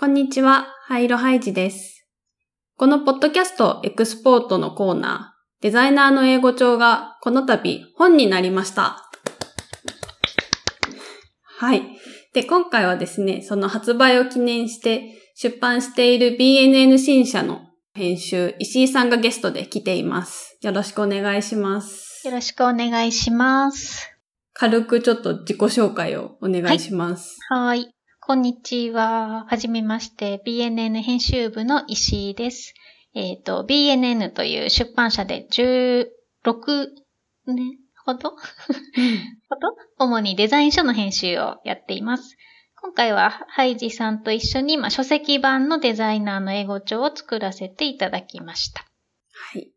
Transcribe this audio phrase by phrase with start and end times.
[0.00, 2.06] こんにちは、ハイロハイジです。
[2.78, 9.10] このポッドキャストエクスポートのコーナー、デザイナーの英語帳がこの度本になりました。
[11.42, 11.82] はい。
[12.32, 17.60] で、今回はですね、その発売を記念して出版している BNN 新社の
[17.92, 20.56] 編集、石井さんがゲストで来ています。
[20.62, 22.26] よろしくお願いします。
[22.26, 24.10] よろしくお願いします。
[24.54, 27.36] 軽くちょっと自己紹介をお願いします。
[27.50, 27.92] はい。
[28.30, 29.44] こんにちは。
[29.48, 32.74] はじめまして、BNN 編集部の石井です。
[33.12, 36.06] えっ、と、BNN という出版社で16
[37.48, 38.30] 年ほど？
[38.30, 39.74] ほど？
[39.98, 42.36] 主にデザイン書の編集をやっています。
[42.80, 48.86] 今回はハイジさんと一緒に、まあ、書籍版のデザイナーの英語帳を作らせていただきました。
[49.52, 49.72] はい。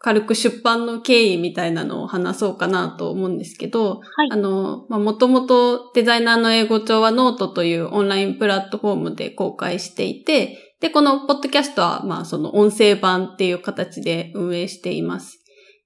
[0.00, 15.42] 軽く出版の経緯みたいなのを話そうかなと思うんですけど、はいあの、まあ、もともとデザイナーの英語帳はノートというオンラインプラットフォームで公開していて、で、このポッドキャストは、まあ、その音声版っていう形で運営しています。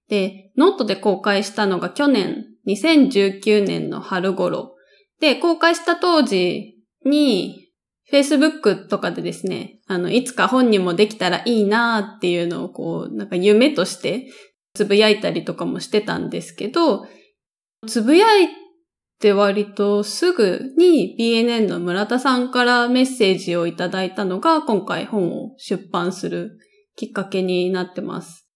[0.08, 4.74] で、ノートで公開したのが去年、2019年の春頃。
[5.20, 6.74] で、公開した当時
[7.06, 7.61] に、
[8.12, 14.26] Facebook とかでですね、あの、いつか本にもできたらいいなっていうのをこう、なんか夢として
[14.74, 17.06] つぶやいたりとかもしてたんですけど、
[17.86, 18.48] つぶやい
[19.18, 26.58] て割とすぐに BNN の村田さんからメッセージをいただいたのが今回本を出版する
[26.96, 28.46] きっかけになってます。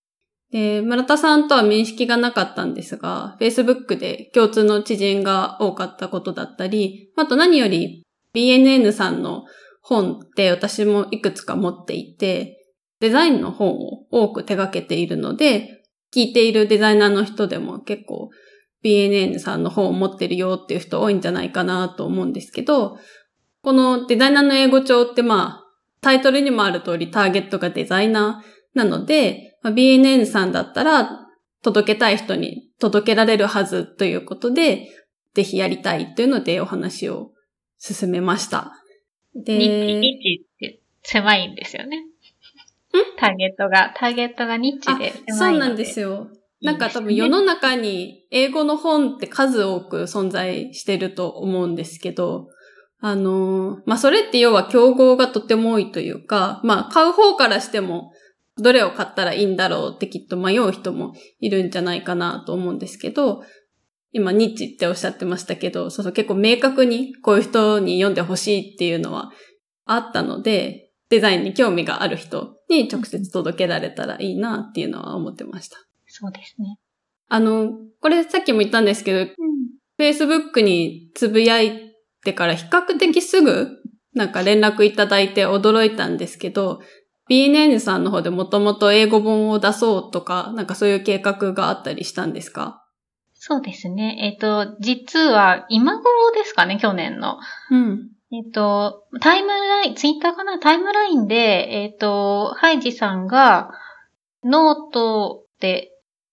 [0.53, 8.06] で、村田さんとは面識がなかったんですが、Facebook で共通の知人が多かったことだったり、あと何より
[8.37, 9.45] BNN さんの
[9.81, 12.59] 本って私もいくつか持っていて、
[13.01, 15.83] デザインの本を多く手掛けているので、
[16.15, 18.29] 聞いているデザイナーの人でも結構
[18.85, 22.99] BNN さんの本を持ってるよっていう人多いんじゃないかなと思うんですけど、
[23.63, 25.65] このデザイナーの英語帳ってまあ、
[26.03, 31.27] タイトルにもある通りターゲットがデザイナーなので、まあ、BNN さんだったら
[31.63, 34.89] 届けたい人に届けられるはずということで、
[35.35, 37.33] ぜひやりたいというのでお話を
[37.79, 38.73] 進めました。
[39.35, 42.05] で、ニッチ、って狭いんですよね。
[43.19, 45.35] ターゲットが、ターゲットがニッチで狭いので。
[45.35, 46.29] そうなんですよ。
[46.63, 52.49] なんか多分世の中に英語の本って数多く存在してると思うんですけど、
[52.99, 58.13] あのー、まあ、それって要は競合がとても多いというか、まあ、買う方からしても、
[58.59, 63.43] どれを買ったらいいんだろうってきっと迷う人もいるんじゃないかなと思うんですけど、
[64.17, 69.31] 今、ニッチっておっしゃってましたけど、そうそう結構明確にこういう人に読んでほしいっていうのは
[69.85, 75.77] あったので、デザインに興味がある人に直接届けられたらいいなっていうのは思ってました。
[76.07, 76.79] そうですね。
[77.29, 79.31] あの、これさっきも言ったんですけど、
[79.99, 81.93] Facebook につぶやい
[82.25, 83.69] てから比較的すぐ
[84.15, 86.81] なんか連絡いただいて驚いたんですけど、
[87.29, 92.86] BNN さんの方でもともと英語本を出そうとか、なんかそういう計画があったりしたんですか？
[93.49, 94.19] そうですね。
[94.23, 97.39] えっ、と、実は今頃ですかね、去年の。
[97.71, 98.11] うん。
[98.33, 100.59] えっ、と、タイムライン、ツイッターかな？
[100.59, 103.71] タイムラインで、えっ、と、ハイジさんが
[104.43, 105.93] ノートで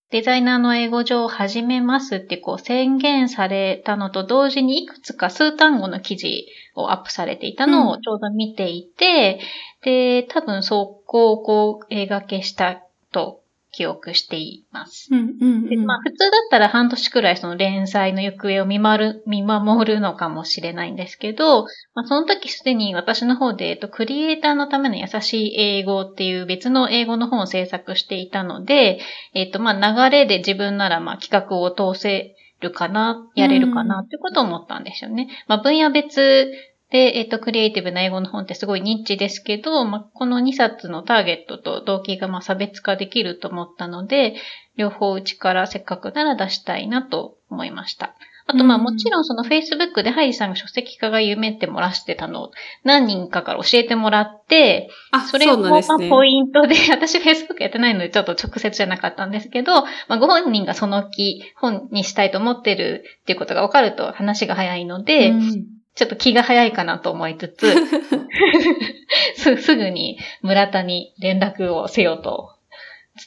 [0.09, 9.39] デザイナーの英語帳を始めますってこう宣言されたのと同時にいくつか数単語の記事をアップされていたのをちょうど見ていて、
[9.83, 12.81] で、多分そこをこうお声がけした
[13.11, 13.42] と
[13.73, 15.09] 記憶しています。
[15.11, 21.63] うん、うん、でまあ、普通だったら半年くらいその連載の行方を見守る、見守るのかもしれないんですけど、
[21.95, 28.99] まあ、その時すでに私の方で、えっと、クリエイターのための優しい英語っていう別の英語の本を制作していたので、
[29.33, 35.29] えっと、まあ、流れで自分ならまあ企画を通せるかな、やれるかなってことを思ったんですよね。
[35.47, 36.51] まあ、分野別
[36.93, 44.35] で、えっと、クリエイティブな英語の本ってすごいニッチですけど、まあ、この2冊のターゲットと動機がまあ差別化できると思ったので、
[44.77, 48.13] 両方うちからせっかくなら出したいなと思いました。
[48.45, 52.51] あと、まあうんもちろんその Facebook でハイジさんが書籍化が夢って漏らしてたのを
[52.83, 55.81] 何人かから教えてもらって、あ、それそもま。
[55.81, 67.71] ポイントで、 私 Facebook やってないのでちょっと直接じゃなかったんですけど、まあご本人がその気、本にしたいと思ってるっていうことが分かると話が早いので、うんちょっと気が早いかなと思いつつ、
[69.37, 72.49] すすぐに村田に連絡をせよと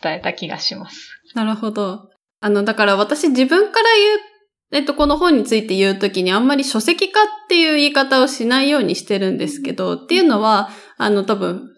[0.02, 1.20] 伝えた気がします。
[1.34, 2.10] なるほど。
[2.40, 4.18] あの、だから私自分から言う、
[4.72, 11.69] えっと、この本について言うときにあんまり書籍化っていう言い方をしないようにしてるんですけど、っていうのは、あの、多分、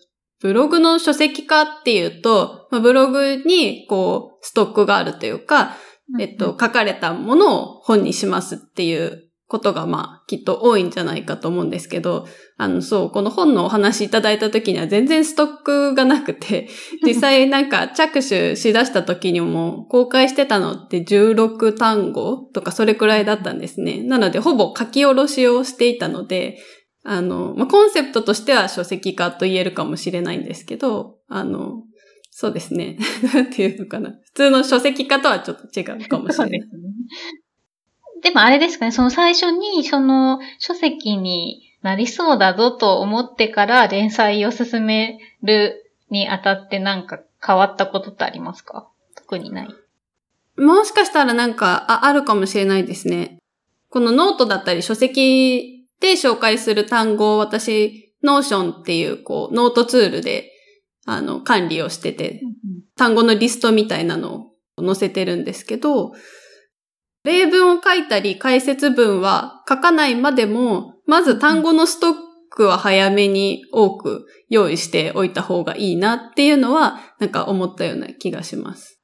[0.41, 5.77] ブログの書籍化っていうと、まあブログに、こう、ストックがあるというか、
[6.19, 12.27] えっと、書かれたものを本にしますっていうことがまあきっと多いんじゃないかと思うんですけど、
[12.59, 16.69] あのそう、この本のお話いただいた時には全然ストックがなくて、
[17.03, 24.03] 実際なんか着手しだした時にも公開してたのって16単語とかそれくらいだったんですね。
[24.03, 26.59] なのでほぼ書き下ろしをしていたので、
[27.05, 31.85] あの、まあ、コンセプトとしては書籍化と言えるかもしれないんですけど、あの、
[32.31, 32.99] そうですね。
[33.33, 34.11] なんていうのかな。
[34.11, 36.61] 普通の書籍化とはちょっと違うかもしれない。
[36.61, 36.83] ですね。
[38.23, 48.89] でもあれですかね、その最初にその書籍になりそうだぞと思ってから連載を進めるにあたってなんか変わったことってありますか？
[49.15, 49.69] 特にない。
[50.57, 53.39] もしかしたらなんかああるかもしれないですね。
[53.91, 60.51] このノートだったり書籍で紹介する単語を私、 Notion っていうこうノートツールで
[61.07, 62.41] あの管理をしてて、
[62.97, 66.13] 単語のリストみたいなのを載せてるんですけど、
[67.29, 72.15] 例文を書いたり解説文は書かないまでも、まず単語のストッ
[72.49, 78.99] クは早めに多く用意しておいた方がいいなっていうのは、なんか思ったような気がします。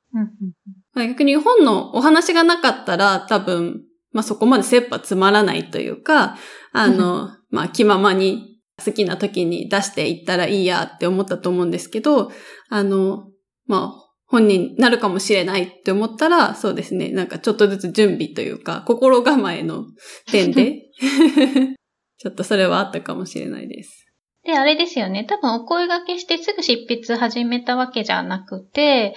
[0.96, 3.82] 逆に本のお話がなかったら多分、
[4.12, 6.38] まあそこまで切羽詰まらないというか、
[6.72, 12.32] あの、まあ気ままに好きな時に出していったらいいやって思ったと思うんですけど、
[12.70, 13.26] あの、
[13.66, 17.10] まあ本になるかもしれないって思ったら、そうですね。
[17.10, 19.86] なんかちょっとずつ準備というか、心構えの
[20.30, 20.90] 点で、
[22.18, 24.06] ちょっとそれはあったかもしれないです。
[24.44, 25.24] で、あれですよね。
[25.24, 29.14] 多分お声掛けしてすぐ執筆始めたわけじゃなくて、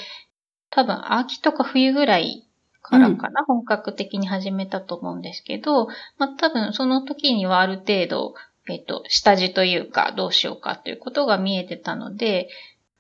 [0.70, 2.46] 多分秋とか冬ぐらい
[2.82, 5.88] からかな、うん、本格的に始めたと思うんですけど、
[6.18, 8.34] まあ多分その時にはある程度、
[8.70, 12.50] えっ、と、下地というかどうしようかということが見えてたので、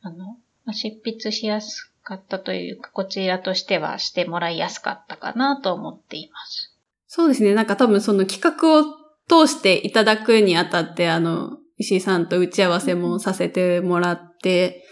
[0.01, 0.37] あの、
[0.73, 6.73] 執筆しやすかったというか、こちらとしてはしてもらいやすかったかなと思っています。
[7.07, 7.53] そうですね。
[7.53, 8.85] なんか多分その企画を
[9.27, 14.85] 通していただくにあたって、あの、石井さんと打ち合わせもさせてもらって、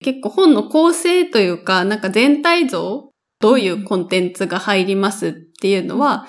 [0.00, 3.10] 結構本の構成というか、なんか全体像、
[3.40, 6.28] どういうコンテンツが入りますっていうのは、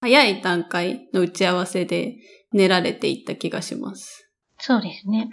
[0.00, 2.16] 早い段階の打ち合わせで
[2.52, 4.28] 練られていった気がします。
[4.58, 5.30] そうですね。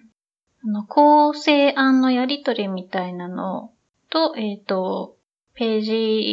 [0.63, 3.71] あの、構成案のやりとりみたいなの
[4.15, 5.17] と、えっ、ー、と、
[5.55, 5.81] ペー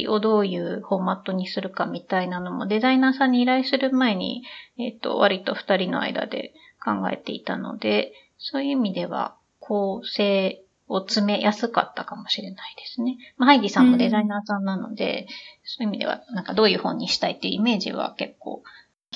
[0.02, 4.44] ジをどういうフォーマットにするかみたいなのもデザイナーさんに依頼する前に、
[4.78, 13.16] えっ、ー、と、割と二人の間で考えていたので、そういう意味では構成を詰めやすかったかもしれないですね。
[13.36, 15.26] まあ、ハイディさんもデザイナーさんなので、うん、
[15.64, 18.62] そういう意味では、なんかどういう本にしたいっていうイメージは結構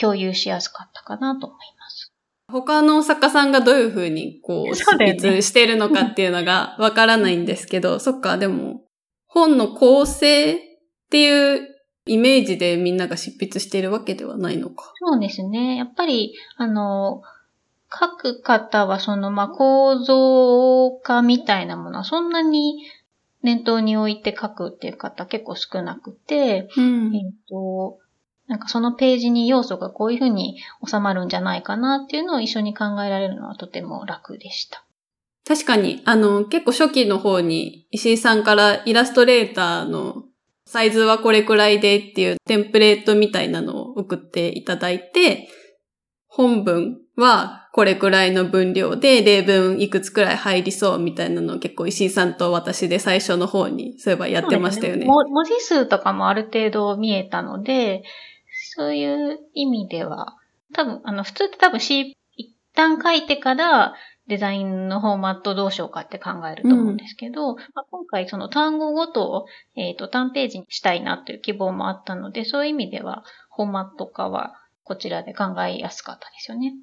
[0.00, 1.95] 共有しやすかったかなと思います。
[2.48, 8.82] 他の作家さんがどういうふうにこう、 執筆してるのかっていうのがわからないんですけど、 そっか、でも、
[9.26, 10.58] 本の構成っ
[11.10, 11.76] ていう
[12.06, 14.92] イメージでみんなが執筆しているわけではないのか。
[14.96, 15.76] そうですね。
[15.76, 17.22] やっぱり、あの、
[17.92, 22.84] 書く方はその、まあ、構造化みたいなものはそんなに
[23.42, 27.98] 念頭に置いて書くっていう方結構少なくて、うん、えっ、と、
[28.48, 30.56] なんかそのページに要素がこういうふうに
[30.86, 34.84] 収まるんじゃないかなっていうのを一緒に考えられるのはとても楽でした。
[35.46, 40.24] 確かに、あの、結構初期の方に石井さんからイラストレーターの
[40.66, 45.48] サイズはこれくらいでっていうテンプレートみたいなのを送っていただいて、
[46.26, 55.04] 本文はこれくらいの分量で例文いくつくらい入りそうみたいなのを結構石井さんと私で最初の方にそういえばやってましたよね。
[55.04, 58.02] ね文字数とかもある程度見えたので、
[58.76, 60.36] そういう意味では、
[60.74, 63.94] 多分、あの、普通って多分 C、一旦書いてから
[64.28, 73.24] デザインのフォーマットどうしようかって考えると思うんですけど、うん、まあ、今回その単語ごとを、えっ、ー、と、単ページにしたいなという希望もあったので、そういう意味では、
[73.56, 74.52] フォーマット化は
[74.84, 76.74] こちらで考えやすかったですよね。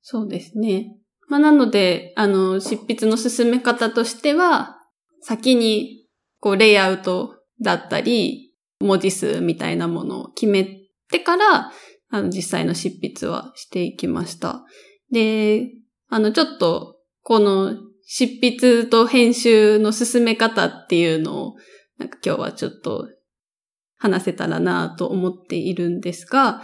[0.00, 0.96] そうですね。
[1.28, 4.78] まあ、なので、あの、執筆の進め方としては、
[5.20, 6.06] 先に、
[6.40, 11.72] こう、レイアウトだったり、文字数みたいなものを決めってから、
[12.10, 14.64] あの、実際の執筆はしていきました。
[15.10, 15.70] で、
[16.08, 21.54] あの、ちょっと、この執筆と編集の進め方っていうのを、
[21.98, 23.08] なんか今日はちょっと
[23.96, 26.62] 話せたらなと思っているんですが、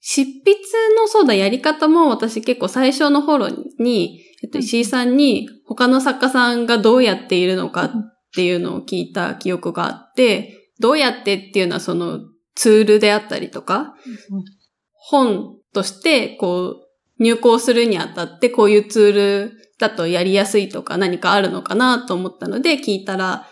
[0.00, 0.54] 執筆
[0.96, 3.48] のそうだやり方も私結構最初の頃
[3.80, 7.90] に、えっと、石井さんに他の作家さんがどうやっているのかっ
[8.36, 12.20] ていうのを聞いた記憶があって、どうやってっていうのはその
[12.56, 13.94] ツールであったりとか、
[14.30, 14.44] うん、
[14.92, 16.76] 本としてこ
[17.18, 23.46] う入稿するにあたってこういうツールだとやりやすいとか何かあるのかなと思ったので聞いたら、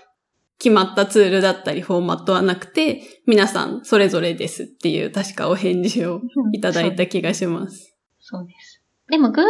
[0.59, 6.21] 決まったツールだったりフォーマットはなくて、皆さんそれぞれですっていう確かお返事を
[6.53, 7.95] いただいた気がします。
[8.21, 8.83] そうです。
[9.11, 9.43] でも Google ド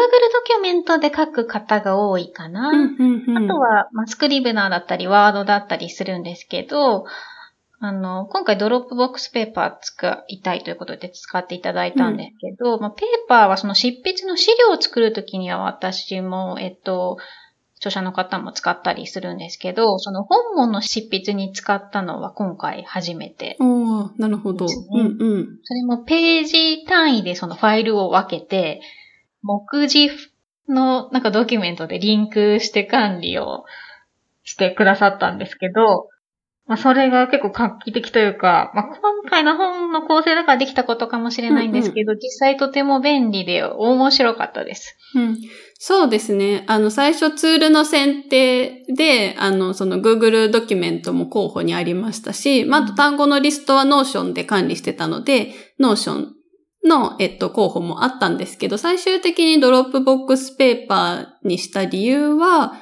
[0.44, 2.70] キュメントで書く方が多いかな。
[2.70, 7.04] うんうんうんあとは、まあ、 Scrivener だったり、 Word だったりするんですけど、
[7.86, 17.18] あの、今回 Dropbox Paper 使いたいということで使っていただいたんですけど、まあ、 Paper はその執筆の資料を作るときには私も、えっと、
[17.76, 23.58] 著者の方も使ったりするんですけど、その本文の執筆に使ったのは今回初めて。
[23.60, 24.64] おーなるほど。
[24.64, 25.58] うんうん。
[25.62, 28.80] それもページ単位でそのファイルを分けて、
[29.42, 30.08] 目次
[30.70, 33.66] のなんかドキュメントでリンクして管理を
[34.42, 36.08] してくださったんですけど、
[36.66, 44.96] まあそれが結構画期的というか、まあ今回の本の構成だからできたことかもしれないんですけど、実際とても便利で面白かったです。
[45.14, 45.38] うん、
[45.78, 46.64] そうですね。
[46.66, 56.28] あの、最初ツールの選定で、あの、その Google ドキュメントも候補にありましたし、まあ、あと単語のリストは Notion で管理してたので、Notion
[56.84, 62.74] の、えっと、候補もあったんですけど、最終的に Dropbox Paper にした理由は、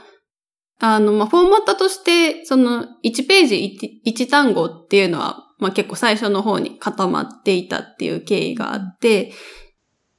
[0.85, 9.33] あの、まあ、フォーマットとして、その、1ページ 1, 1単語っていうのは、まあ、結構最初の方に固まっていたっていう経緯があって、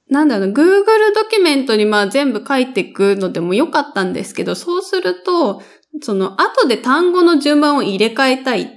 [0.10, 0.64] なんだろうな、Google
[1.14, 5.62] ドキュメントにまあ全部書いていくのでもよかったんですけど、そうすると、
[6.02, 8.68] その後で単語の順番を入れ替えたいっ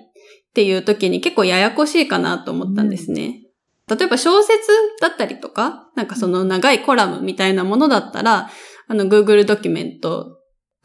[0.54, 3.42] ていう時に結構ややこしいかなと思ったんですね。
[3.88, 4.58] 例えば小説
[5.00, 8.50] だったりとか、なんかその長いコラムみたいなものだったら、
[8.88, 10.35] あの Google ドキュメント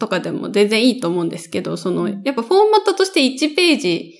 [0.02, 4.16] とかでも全然いいと思うんですけど、その、やっぱフォーマットとして1ページ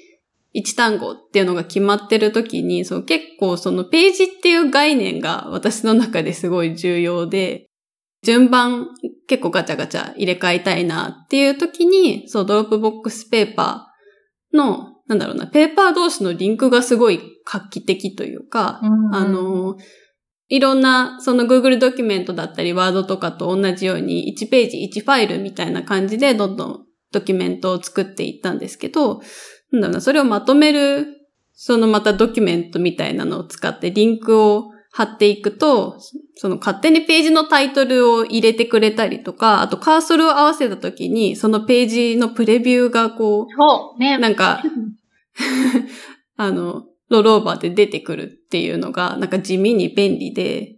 [0.54, 7.66] 1単語っていうのが決まってる時に、そう結構そのページっていう概念が私の中ですごい重要で、
[8.24, 8.90] 順番
[9.28, 19.78] 結構ガチャガチャ入れ替えたいなっていう時に、そう Dropbox Paperーの、なんだろうな、ペーパー同士のリンクがすごい画期的というか、あ、の、
[20.52, 29.22] いろんな、その Google ドキュメントだったり、ワードとかと同じように、1ページ1ファイルみたいな感じで、どんどんドキュメントを作っていったんですけど、
[29.72, 31.08] なんだろうな、それをまとめる、
[31.54, 35.98] そのまたドキュメントみたいなのを使ってリンクを貼っていくと、
[36.36, 44.16] その勝手にページのタイトルを入れてくれたりとか、あとカーソルを合わせた時に、そのページのプレビューがこそう、ね。
[44.16, 44.62] う、なんか、
[46.36, 50.78] あの、ロールオーバーで出てくるっていうのが、なんか地味に便利で、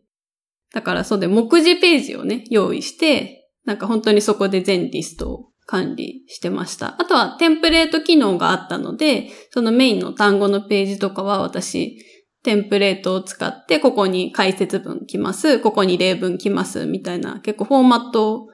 [0.74, 7.00] だからそうで、目次ページをね、用意して、なんか本当にそこで全リストを管理してました。
[7.00, 12.04] あとはテンプレート機能があったので、そのメインの単語のページとかは私、
[12.42, 18.48] テンプレートを使って、ここに解説文来ます、ここに例文来ます、みたいな、結構フォーマットを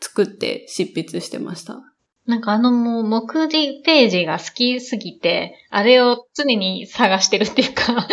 [0.00, 1.80] 作って執筆してました。
[2.26, 8.06] なんかあのもう目次ページが好きすぎて、あれを常に探してるっていうか、 あ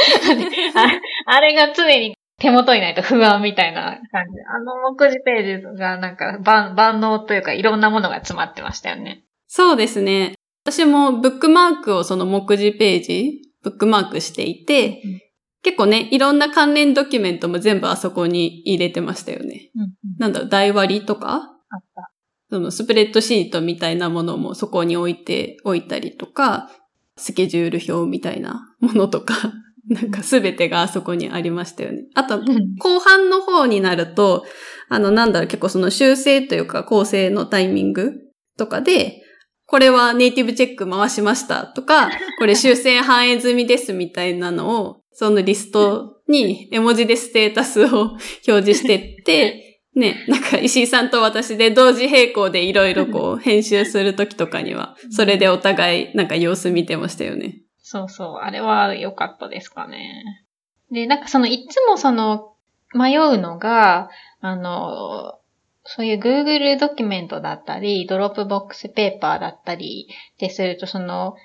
[1.25, 4.39] あれが常に手元にないと不安みたいな感じ。
[4.47, 9.23] あの目次ページがなんか万万能というかいろんなものが詰まってましたよね。
[9.47, 10.33] そうですね。
[10.63, 15.21] 私もブックマークをその目次ページ、ブックマークしていて、うん
[15.63, 19.69] 結構ね、いろんな関連ドキュメントも全部あそこに入れてましたよね。
[19.75, 21.27] うん、なんだろう、台割りとか？
[21.69, 22.09] あった。
[22.49, 26.69] そのスプレッドシートみたいなものもそこに置いておいたりとか、
[27.17, 29.53] スケジュール表みたいなものとか、
[29.89, 32.03] なんかすべてがあそこにありましたよね。
[32.13, 32.41] あと、
[32.79, 34.45] 後半の方になると、
[34.89, 38.13] あの、なんだろう、結構その修正というか構成のタイミング
[38.57, 39.23] とかで、
[39.65, 49.66] これはネイティブチェック回しましたとか、 これ修正反映済みですみたいなのを、そのリストに絵文字でステータスを表示してって、
[49.97, 57.61] ね、なんか石井さんと私で同時並行でいろいろこう編集するときとかには、それでお互いなんか様子見てましたよね。
[57.81, 58.35] そうそう。
[58.43, 60.45] あれは良かったですかね。
[60.91, 62.53] で、なんかその、いつもその、
[62.93, 65.39] 迷うのが、あの、
[65.83, 71.35] そういう Google ドキュメントだったり、 Dropbox Paper だったりですると、その、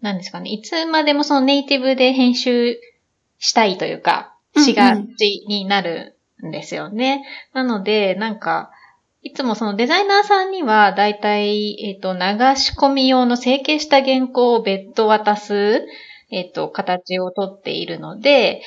[0.00, 2.78] なんですかね、いつまでもそのネイティブで編集
[3.38, 7.24] したいというか、しがちになるんですよね。
[7.52, 8.70] なので、なんか、
[9.22, 12.20] いつもそのデザイナーさんには、だいたい、えっ、と、流
[12.56, 15.86] し込み用の整形した原稿を別途渡す、
[16.30, 18.62] えっ、と、形をとっているので、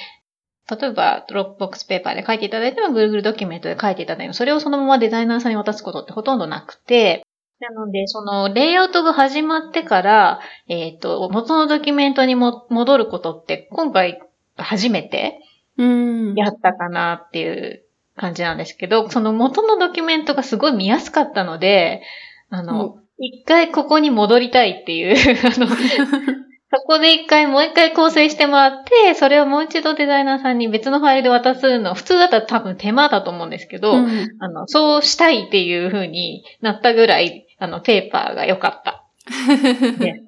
[0.69, 7.23] 例えば、 Dropbox Paper で書いていただいても、Google ドキュメントで書いていただいても、それをそのままデザイナーさんに渡すことってほとんどなくて、
[7.59, 14.21] なので、その、レイアウトが始まってから、えっ、と、元のドキュメントにも戻ることって、今回
[14.57, 15.39] 初めて。
[15.77, 17.83] やったかなっていう
[18.15, 22.01] 感じなんですけど、その元のドキュメントがすごい見やすかったので、
[22.49, 25.15] あの、一回ここに戻りたいっていう、
[25.45, 34.27] あの、そこで一回もう一回構成してもらって、それをもう一度デザイナーさんに別のファイルで渡すの、普通だったら多分手間だと思うんですけど、うん。
[34.39, 39.03] あの、そうしたいっていう風になったぐらい、あの、ペーパーが良かった。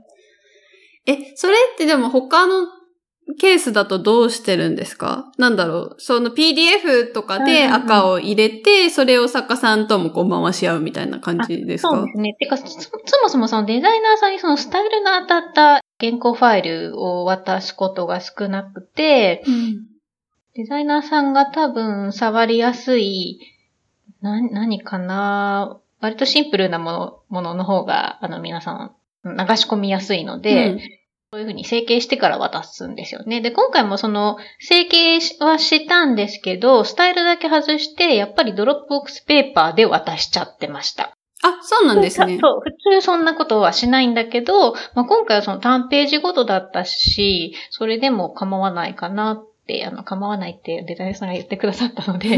[1.05, 2.67] え、それってでも他の
[3.35, 5.31] ケースだとどうしてるんですか？
[5.37, 5.95] なんだろう。
[5.99, 11.89] その PDF とかで赤を入れて、それを作家さんともこう回し合うみたいな感じですか？
[11.89, 12.33] そうですね。
[12.39, 12.89] てか、そそ
[13.21, 19.85] もそもそのデザイナーさんにそのスタイルの当たった原稿ファイルを渡すことが少なくて、うん。
[20.55, 23.39] デザイナーさんが多分触りやすい、
[24.21, 25.79] な、何かな？
[25.99, 30.79] 割とシンプルなもの、ものの方が、あの皆さん流し込みやすいので、うん
[31.31, 33.41] そういうふうに整形してから渡すんですよね。
[33.41, 41.13] で、今回もその、整形はしたんですけど、スタイルだけ外して、やっぱり Dropbox Paper で渡しちゃってました。
[41.43, 42.39] あ、そうなんですね。
[42.41, 52.29] そう、普通そんなことはしないんだけど、まあ、今回はその単ページごとだったし、それでも構わないかなって、あの、構わないってデザイナーさんが言ってくださったので、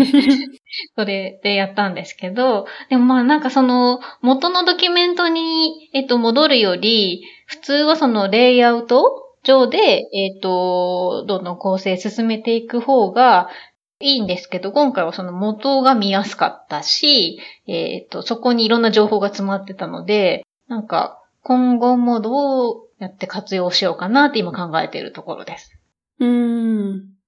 [0.97, 13.49] それでやったんですけど、でもまあなんかその元のドキュメントに、えっと、戻るより、普通はそのレイアウト上で、えっと、どんどん構成進めていく方が
[13.99, 25.71] いいんですけど、今回はその元が見やすかったし、えっと、そこにいろんな情報が詰まってたので、なんか今後もどうやって活用しようかなって今考えているところです。
[26.19, 27.18] うーん。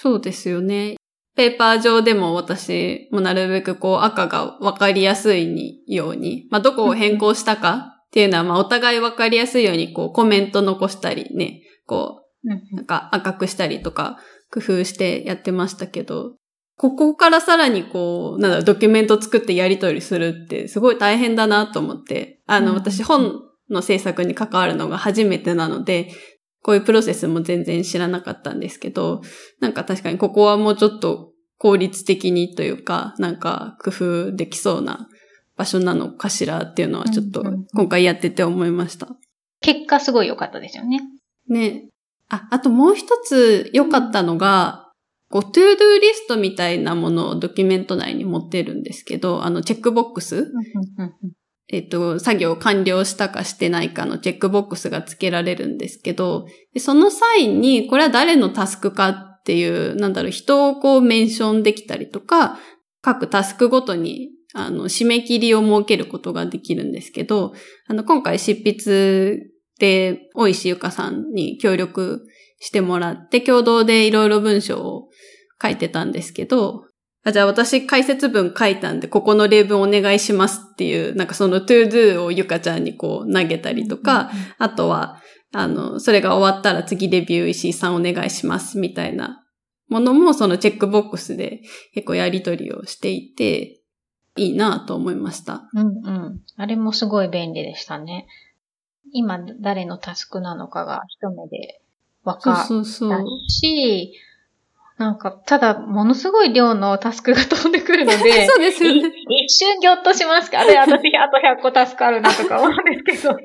[0.00, 0.94] そうですよね。
[1.34, 14.20] ペーパー上でも私もなるべくこう赤がわかりやすいにように、まあ、どこを変更したかっていうのは、まあ、お互いわかりやすいようにこうコメント残したりね、こう、なんか赤くしたりとか
[14.52, 16.36] 工夫してやってましたけど、
[16.76, 26.12] ここからさらにこう、なんだドキュメント作ってやり取りするってすごい大変だなと思って、あの、うん私本の制作に関わるのが初めてなので、
[26.68, 29.22] こういうプロセスも全然知らなかったんですけど、
[29.58, 35.08] なんか確かにここはもうちょっと効率的にというか、なんか工夫できそうな
[35.56, 39.08] 場所なのかしらっていうのはちょっと今回やってて思いました。
[39.62, 41.00] 結果すごい良かったですよね。
[41.48, 41.88] ね。
[42.28, 44.92] あ、あともう一つ良かったのが、
[45.30, 50.52] こう、 to-do リストみたいなものをドキュメント内に持ってるんですけど、あの、チェックボックス
[51.70, 56.46] えっと、作業完了したかしてないかのチェックボックスが付けられるんですけど、
[56.78, 62.58] その際に、これは誰のタスクかっていう、なんだろう、人をこうメンションできたりとか、
[63.02, 67.52] 各タスクごとに、あの、締め切りを設けることができるんですけど、
[67.86, 72.26] あの、今回執筆で、大石ゆかさんに協力
[72.60, 75.08] してもらって、共同でいろいろ文章を
[75.62, 76.87] 書いてたんですけど、
[77.24, 85.20] あじゃあ私解説文書いたんで、ここの例文お願いしますっていう、なんかその to do をゆかちゃんにこう投げたりとか、あとは、
[85.52, 89.44] あの、それが終わったら次レビュー石井さんお願いしますみたいな
[89.88, 91.62] ものもそのチェックボックスで
[91.94, 93.80] 結構やり取りをしていて、
[94.36, 95.68] いいなと思いました。
[95.74, 96.40] うんうん。
[96.56, 98.28] あれもすごい便利でしたね。
[99.12, 101.80] 今誰のタスクなのかが一目で
[102.24, 103.10] 分そうかそうそう。
[103.10, 104.12] ったし、
[104.98, 109.12] なんか、ただ、ものすごい量のタスクが飛んでくるので、 そうですね。
[109.44, 110.60] 一瞬ぎょっとしますか？
[110.60, 113.36] あれ、 私、あと100個タスクあるなとか思うんですけど。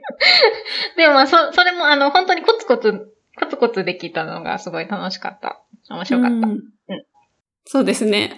[0.98, 5.62] でも、まあ、そ、それも、あの、本当にコツコツ、コツコツできたのがすごい楽しかった。
[5.92, 6.48] 面白かった。
[6.48, 6.62] うん
[7.66, 8.36] そうですね。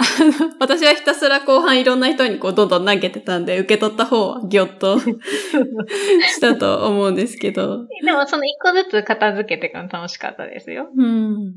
[0.59, 7.87] 私はひたすら後半いろんな人にこうどんどん投げてたんで、受け取った方はぎょっとしたと思うんですけど。
[8.05, 10.89] でも、その一個ずつ片付けていくの楽しかったですよ。
[10.95, 11.55] うん。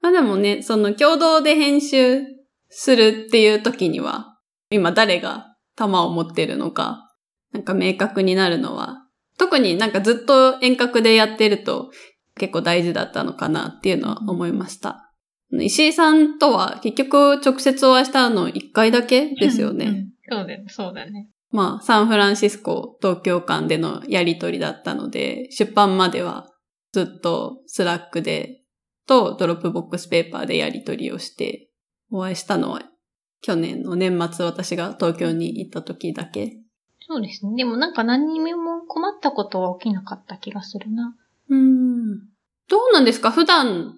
[0.00, 2.22] まあでもね、その共同で編集
[2.68, 4.38] するっていう時には、
[4.70, 7.12] 今誰が弾を持ってるのか、
[7.52, 9.06] なんか明確になるのは、
[9.38, 11.90] 特になんかずっと遠隔でやってると
[12.36, 15.10] 結構大事だったのかなっていうのは思いました。
[15.52, 19.86] 石井さんとは結局直接お会いしたの1回だけですよね。
[19.86, 21.28] うんそうだね、そうだね。
[21.50, 26.48] まあ、サンフランシスコ、東京間でのやりとりだったので、出版までは
[26.92, 28.59] ずっと Slack で、
[29.10, 31.68] と Dropbox Paper でやりとりをして、
[32.12, 32.82] お会いしたのは
[33.42, 36.58] 去年の年末私が東京に行った時だけ。
[37.08, 37.56] そうですね。
[37.56, 41.16] でもなんか何にも困ったことは起きなかった気がするな。
[41.48, 42.20] うん。
[42.68, 43.32] どうなんですか？
[43.32, 43.96] 普段、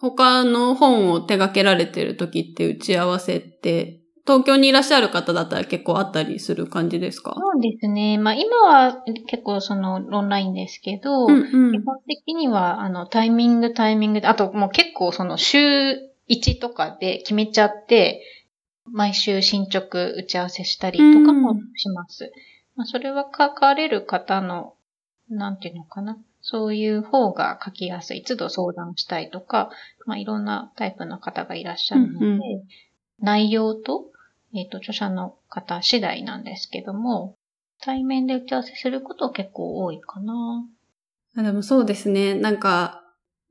[0.00, 7.34] 他の本を手掛けられてる時って打ち合わせって、東京にいらっしゃる方だったら結構あったりする感じですか？
[7.36, 8.16] そうですね。
[8.16, 15.58] まあ今は結構そのオンラインですけど、うんうん基本的にはあのタイミングタイミングで、あともう結構その週
[16.30, 18.22] 1とかで決めちゃって、
[18.90, 22.32] 毎週進捗打ち合わせしたりとかもします。
[22.76, 24.74] まあ、それは書かれる方の、
[25.28, 26.16] なんていうのかな？
[26.40, 28.22] そういう方が書きやすい。
[28.22, 29.70] 都度相談したいとか、
[30.06, 32.40] まあ、いろんなタイプの方がいらっしゃるので、うんうん
[33.20, 34.06] 内容と、
[34.54, 37.34] えっ、と、著者の方次第なんですけども、
[37.80, 40.64] 対面で打ち合わせすること結構多いかな。
[41.36, 42.34] あでもそうですね。
[42.34, 43.02] なんか、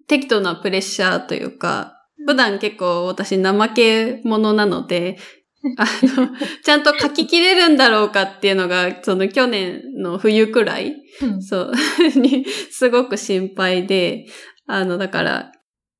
[0.07, 5.17] 適度なプレッシャーというか、普段結構私怠け者なので、
[5.77, 6.29] あの、
[6.63, 10.95] ちゃんと書ききれるんだろうかっていうのが、その去年の冬くらい、
[11.41, 11.71] そう、
[12.19, 14.25] に、すごく心配で、
[14.67, 15.51] あの、だから、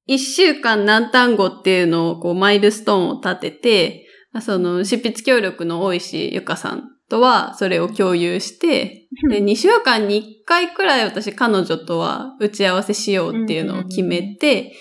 [0.06, 4.03] 一週間何単語っていうのを、こう、マイルストーンを立てて、あ
[4.42, 14.74] その、執筆協力の大石ゆかさんとは、それを共有して、で、2週間に1回くらい私、彼女とは打ち合わせしようっていうのを決めて、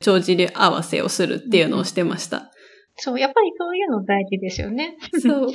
[0.00, 2.50] 帳尻合わせをするっていうのをしてました。
[3.00, 4.96] そう、やっぱりそういうの大事ですよね。
[5.20, 5.48] そう。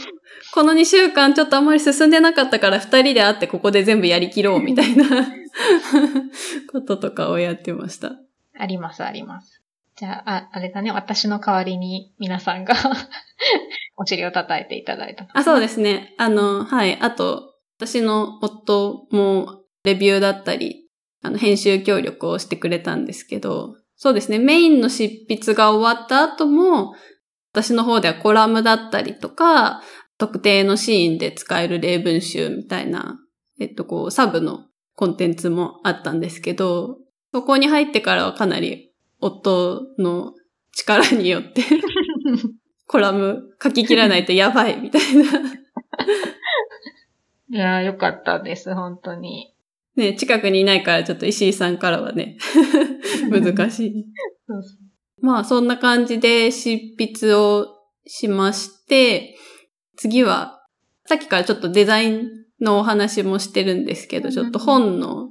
[0.54, 5.06] この2週間ちょっとあんまり進んでなかったから2人で会ってここで全部やりきろうみたいな
[6.72, 8.14] こととかをやってました。
[8.58, 9.53] あります、あります。
[9.96, 12.74] じゃあ、あれだね、私の代わりに皆さんが
[13.96, 15.28] お尻を叩いていただいた。
[15.34, 16.16] あ、そうですね。
[16.18, 16.98] あの、はい。
[17.00, 20.88] あと、私の夫もレビューだったり、
[21.22, 24.40] あの、編集協力をしてくれたんですけど、そうですね。
[24.40, 26.96] メインの執筆が終わった後も、
[27.52, 29.84] 私の方ではコラムだったりとか、
[30.18, 33.20] 特定のシーンで使える例文集みたいな、
[33.60, 36.98] えっと、こう、サブのコンテンツもあったんですけど、
[37.32, 38.93] そこに入ってからはかなり
[39.24, 40.34] 夫の
[40.72, 41.62] 力によって
[42.88, 45.24] コラム書き切らないとやばいみたいな。
[47.50, 49.54] いやー、よかったです、本当に。
[49.96, 52.38] ね、近くにいないからちょっと石井さんからはね、
[53.30, 54.06] 難しい。
[54.48, 54.84] そうそう
[55.22, 57.68] まあそんな感じで執筆を
[58.06, 59.38] しまして、
[59.96, 60.66] 次は、
[61.06, 65.30] さっきからちょっとデザインのお話もしてるんですけど、ちょっと本の、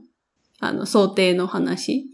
[0.63, 2.09] あの、想定の話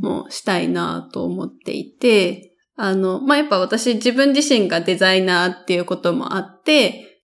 [0.00, 7.22] もしたいなと思っていて、あの、まあ、やっぱ私自分自身がデザイナーっていうこともあって、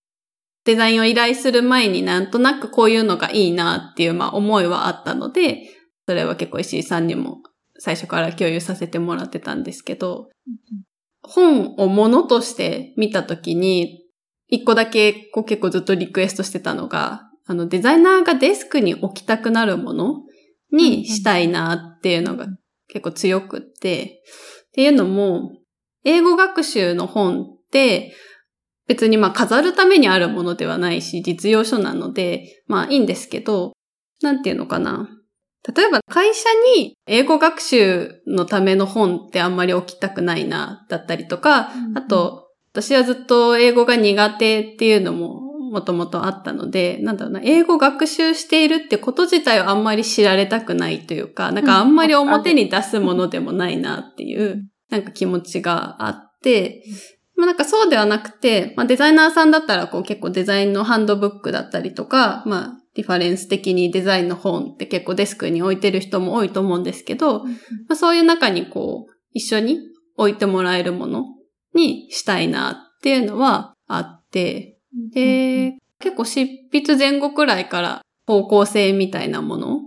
[0.64, 5.62] デザインを依頼する前になんとなくこういうのがいいなっていう、まあ、思いはあったので、
[6.06, 7.38] それは結構石井さんにも
[7.78, 10.28] 最初から共有させてもらってたんですけど、
[11.22, 14.06] 本を物として見たときに、
[14.48, 20.22] 一個だけこう結構ずっとリクエストしてたのが、あのデザイナーがデスクに置きたくなるもの
[20.72, 22.46] にしたいなっていうのが
[22.88, 24.22] 結構強くって、
[24.68, 25.52] っていうのも、
[26.04, 28.14] 英語学習の本って
[28.86, 33.74] 別にまあ飾るためにあるものではないし、実用書なので、まあいいんですけど、
[34.22, 35.08] なんていうのかな。
[35.76, 56.84] 例えば会社に英語学習のための本ってあんまり置きたくないな、だったりとか、あと、私はずっと英語が苦手っていうのももともとあったので、なんだろうな、英語学習しているってこと自体をあんまり知られたくないというか、なんかあんまり表に出すものでもないなっていう、なんか気持ちがあって、
[57.36, 67.50] まあなんかそうではなくて、まあデザイナーさんだったらこう結構デザインのハンドブックだったりとか、まあリファレンス的にデザインの本って結構デスクに置いてる人も多いと思うんですけど、ま
[67.90, 69.78] あ、そういう中にこう一緒に
[70.16, 71.26] 置いてもらえるもの
[71.74, 74.77] にしたいなっていうのはあって、
[75.12, 79.80] で、結構執筆前後くらいから方向性みたいなもの？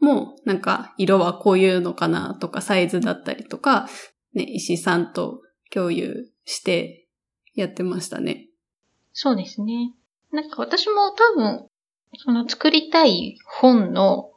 [0.00, 3.88] も、なんか色はこういうのかなとかサイズだったりとか、
[4.32, 7.06] ね、石井さんと共有して
[7.54, 8.48] やってましたね。
[9.12, 9.92] そうですね。
[10.32, 11.66] なんか私も多分、
[12.16, 14.30] その作りたい本の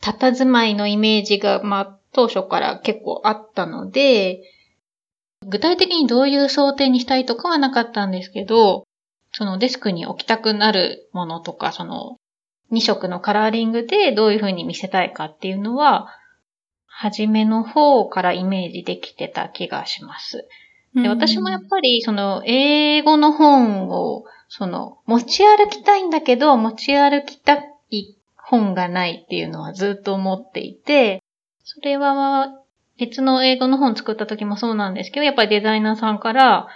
[0.00, 4.42] 佇まいのイメージが、まあ当初から結構あったので、
[5.46, 8.84] 具体的にどういう想定にしたいとかはなかったんですけど、
[9.36, 12.16] そのデスクに置きたくなるものとか、その
[12.72, 16.08] 2色のカラーリングでどういう風に見せたいかっていうのは、
[16.86, 20.46] 初めの方からイメージできてた気がします。
[20.94, 27.54] で私もやっぱり、その、英語の本を、その、持ち歩きたいんだけど、持ち歩きた
[27.90, 31.20] い本がないっていうのはずっと思っていて、
[31.64, 32.54] それは、
[32.96, 36.68] 別の英語の本作った時もそうなんですけど、やっぱりデザイナーさんから、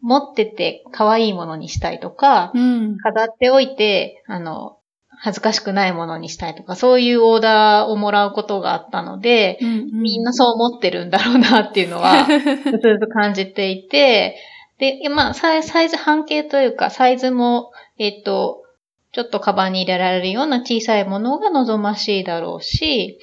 [0.00, 2.98] 持ってて可愛いものにしたいとか、うん。
[2.98, 4.78] 飾っておいて、あの、
[5.20, 9.58] 恥ずかしくないものにしたいとか、そういうオーダーをもらうことがあったので、
[9.92, 12.24] みんなそう思ってるんだろうなっていうのは、
[12.64, 14.36] ずつずつ感じていて、
[14.78, 18.62] で、まあ、サイサイズ、半径というか、サイズも、えっと、
[19.10, 23.18] ちょっとカバンに入れられるような小さいものが望ましいだろうし、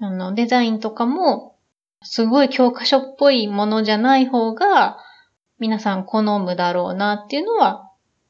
[0.00, 1.56] あの、デザインとかも、
[2.02, 4.98] すごい教科書っぽいものじゃない方が、
[5.62, 7.88] 皆さん好むだろうなっていうのは、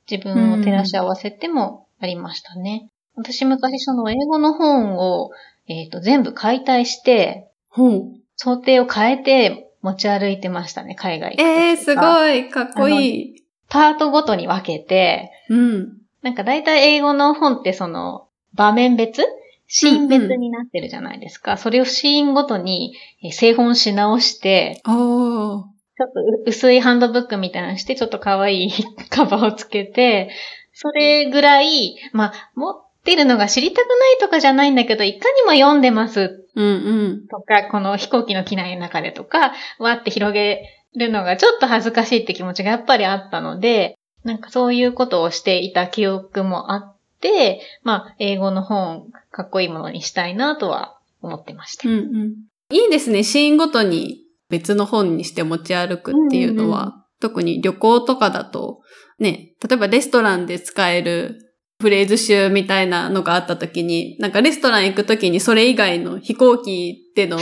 [0.08, 2.90] 自分を照らし合わせてもありましたね。
[3.16, 5.30] 私昔その英語の本を、
[5.66, 8.12] えっ、と、全部解体して、ほう。
[8.36, 13.42] 想定を変えて持ち歩いてましたね、海外行く時とかえー、すごい、かっこいい。
[13.70, 15.96] パートごとに分けて、うん。
[16.20, 19.22] なんか大体英語の本ってその場面別
[19.68, 21.56] シーン別になってるじゃないですか。
[21.56, 24.82] それをシーンごとにえー製本し直して。
[26.02, 28.70] ちょっとう薄いハンドブックみたいなのして、ちょっと可愛い
[29.08, 30.30] カバーをつけて、
[30.74, 36.68] それぐらい、まあ、持ってるのが知りたくないとかじゃないんだけど、いかにも読んでますうんう
[37.08, 37.26] ん。
[37.28, 40.62] とか、この飛行機の機内の中でとか、わーって広げ
[40.96, 51.88] るのがちょっと恥ずかしいって気持ちがやっぱりあったので、なんかそういうことをしていた記憶もあって、まあ、英語の本、かっこいいものにしたいなとは思ってました。
[51.88, 52.34] うんうん。
[52.70, 53.22] いいですね。
[53.22, 54.21] シーンごとに
[54.52, 58.80] 別の本にして持ち歩くっていうのは、うんう特に旅行とかだと、
[59.20, 67.38] ね、例えばレストランで使えるフレーズ集みたいなのがあった時に、なんかレストラン行く時にそれ以外の飛行機での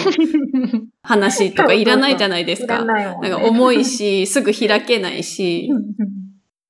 [1.03, 2.85] 話とかいらないじゃないですか。
[2.85, 5.70] なんか重いし、すぐ開けないし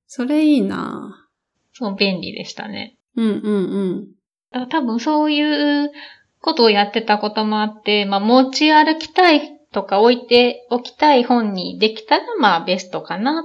[0.07, 1.27] それいいな
[1.73, 2.97] そう、便利でしたね。
[3.17, 4.07] うんうん
[4.53, 4.67] うん。
[4.69, 5.91] 多分そういう
[6.39, 13.43] ことをやってたこともあって、まあ持ち歩きたいとか置いておきたい本にできたらまあベストかな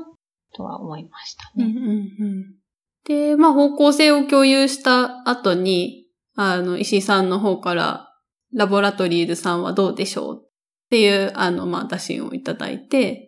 [0.55, 1.65] とは思いましたね。
[1.65, 2.55] うんうんうん。
[3.07, 8.03] で、まあ方向性を共有した後に、あの、石井さんの方から、
[8.55, 10.49] ラボラトリーズさんはどうでしょうっ
[10.91, 13.27] ていう、あの、まあ打診をいただいて、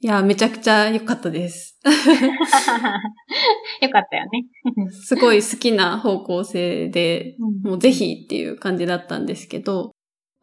[0.00, 1.80] いや、めちゃくちゃ良かったです。
[3.80, 4.46] よかったよね。
[4.92, 9.92] すごい好きな方向性で、もうぜひっていう感じだったんですけど、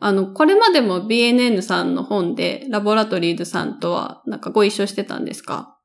[0.05, 5.77] あの、これまでも BNN さんの本で、ラボラトリーズさんとは、なんかご一緒してたんですか？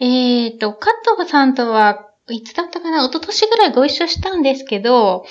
[0.00, 3.04] えっと、加藤さんとは、いつだったかな？
[3.04, 5.24] 一昨年ぐらいご一緒したんですけど、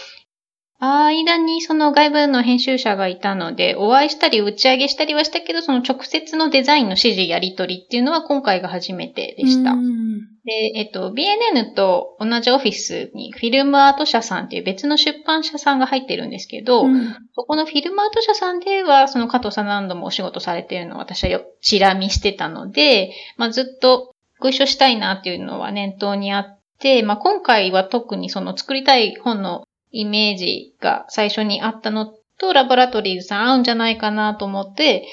[0.80, 9.72] 間にその外部の編集者がいたので、お会いしたり打ち上げしたりはしたけど、その直接のデザインの指示やり取りっていうのは今回が初めてでした。
[9.72, 10.08] うん
[10.48, 35.08] で、えっと、BNN と同じオフィスにフィルムアート社さんっていう別の出版社さんが入ってるんですけど、うんそこのフィルムアート社さんでは、その加藤さん何度もお仕事されているのを私はよ、チラ見してたので、まあずっとご一緒したいなっていうのは念頭にあって、まあ今回は特にその作りたい本のイメージが最初にあったのと、ラボラトリーズさん合うんじゃないかなと思って、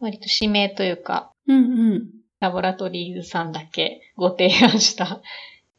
[0.00, 2.10] 割と指名というか、うんうん。
[2.40, 5.20] ラボラトリーズさんだけご提案した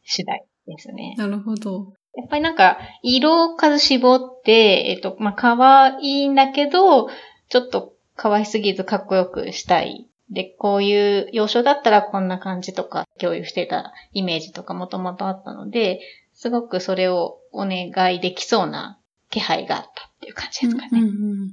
[0.04, 1.14] 次第ですね。
[1.16, 1.92] なるほど。
[2.14, 5.56] やっぱりなんか、色を数絞って、えっと、まあ、可
[5.92, 7.08] 愛いんだけど、
[7.48, 10.08] ちょっと可愛すぎずかっこよくしたい。
[10.30, 16.00] で、こういう要所だったらこんな感じとか共有してたイメージとかもともとあったので、
[16.38, 20.88] すごくそれをお願いできそうな気配があったっていう感じですかね。
[20.92, 21.50] うんうんうん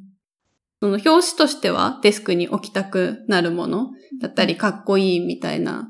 [0.81, 5.89] その表紙としてはデスクに置きたくなるものだったりかっこいいみたいな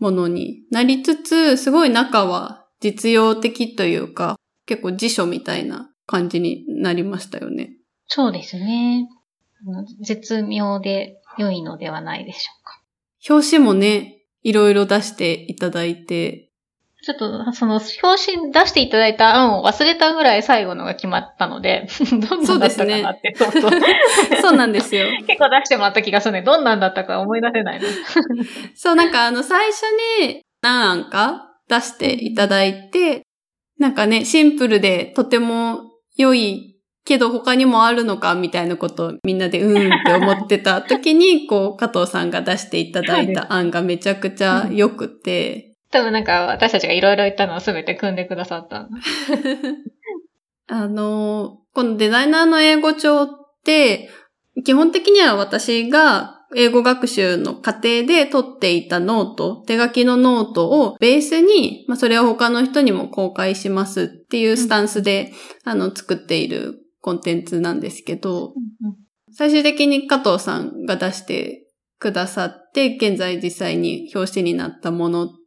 [0.00, 7.74] ものになりつつ、すごい中は実用的というか、結構辞書みたいな感じになりましたよね。
[8.08, 9.06] そうですね。
[10.00, 12.80] 絶妙で良いのではないでしょうか。
[13.28, 16.48] 表紙もね、いろいろ出していただいて、
[17.02, 23.70] ちょっと、その、表紙出していただいた案を忘れたぐらい最後のが決まったので、 どんなんだったかなって、そうそう
[24.40, 25.06] そうなんですよ。
[25.26, 26.42] 結構出してもらった気がするね。
[26.42, 27.88] どんなんだったか思い出せないの。
[28.76, 29.82] そう、なんかあの、最初
[30.20, 33.22] に何案か出していただいて、
[33.80, 35.80] なんかね、シンプルでとても
[36.16, 48.88] 良いけど他にもあるのかみたいなことをみんなでうーんって思ってた時に、こう、加藤さんが出していただいた案がめちゃくちゃ良くて、多分なんか私たちがいろいろ言ったのをすべて組んでくださった。
[50.68, 53.28] あの、このデザイナーの英語帳っ
[53.64, 54.08] て、
[54.64, 65.32] 基本的には私が英語学習の過程で取っていたノート、手書きのノートをベースに、まあ、それを他の人にも公開しますっていうスタンスで、
[65.64, 68.54] あの、作っているコンテンツなんですけど、
[69.34, 71.66] 最終的に加藤さんが出して
[71.98, 75.41] くださって、現在実際に表紙になったものって、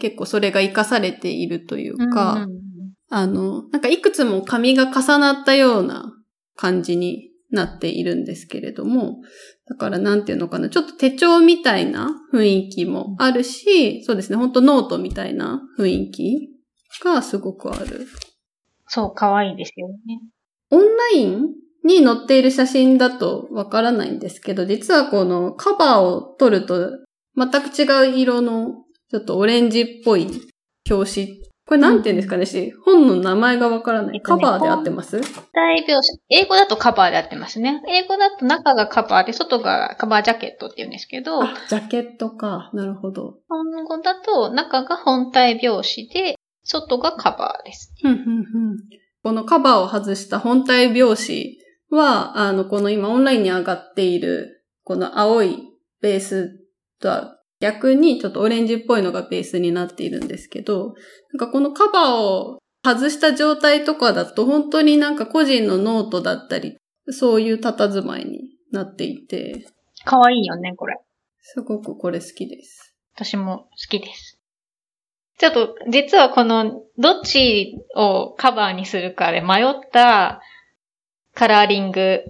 [0.00, 2.64] 結構それが活かされているというか、うんうん
[3.10, 6.12] あの、なんかいくつも紙が重なったような
[6.56, 9.18] 感じになっているんですけれども、
[9.68, 16.50] だからなんていうのかな、ちょっと手帳みたいな雰囲気もあるし、そうですね、ほんとノートみたいな雰囲気
[17.04, 18.08] がすごくある。
[18.88, 20.20] そう、可愛いですよね。
[20.70, 21.48] オンライン
[21.84, 26.90] に載っている写真だとわからないんですけど、実はこのカバーを撮ると
[27.36, 28.83] 全く違う色の
[29.14, 30.26] ちょっとオレンジっぽい
[30.90, 34.20] 表紙これなんて言うんですかね、し、本の名前がわからない。
[34.20, 35.20] カバーで合ってます？
[35.52, 36.18] 大描写。
[36.30, 37.80] 英語だとカバーで合ってますね。
[37.88, 42.70] 英語だと中がカバーで、外がカバージャケットって言うんですけど、あ、ジャケットか。
[42.74, 43.36] なるほど。
[43.48, 47.94] 本語だと中が本体拍子で、外がカバーです。
[48.02, 48.76] ふんふんふん
[49.22, 55.62] このカバーを外した本体拍子は、あの、この今オンラインに上がっている、この青い
[56.02, 56.60] ベース
[57.00, 60.92] とは逆にちょっとオレンジっぽいのがベースになっているんですけど、
[61.32, 66.76] なんかこのカバーを外した状態とかだと本当になんか個人のノートだったり、
[67.08, 69.64] そういう佇まいになっていて、
[70.04, 71.00] かわいいよね、これ。
[71.40, 72.94] すごくこれ好きです。
[73.14, 74.38] 私も好きです。
[75.38, 80.42] ちょっと、実はこの、どっちをカバーにするかで迷った
[81.32, 82.24] カラーリング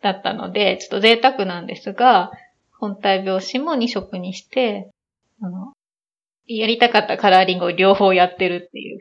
[0.00, 2.30] だったので、ちょっと贅沢なんですが、
[2.78, 4.90] 本体拍子も2色にして、
[5.40, 5.72] あの、
[6.46, 8.98] やりたかったカラーリングを両方やってるっていう。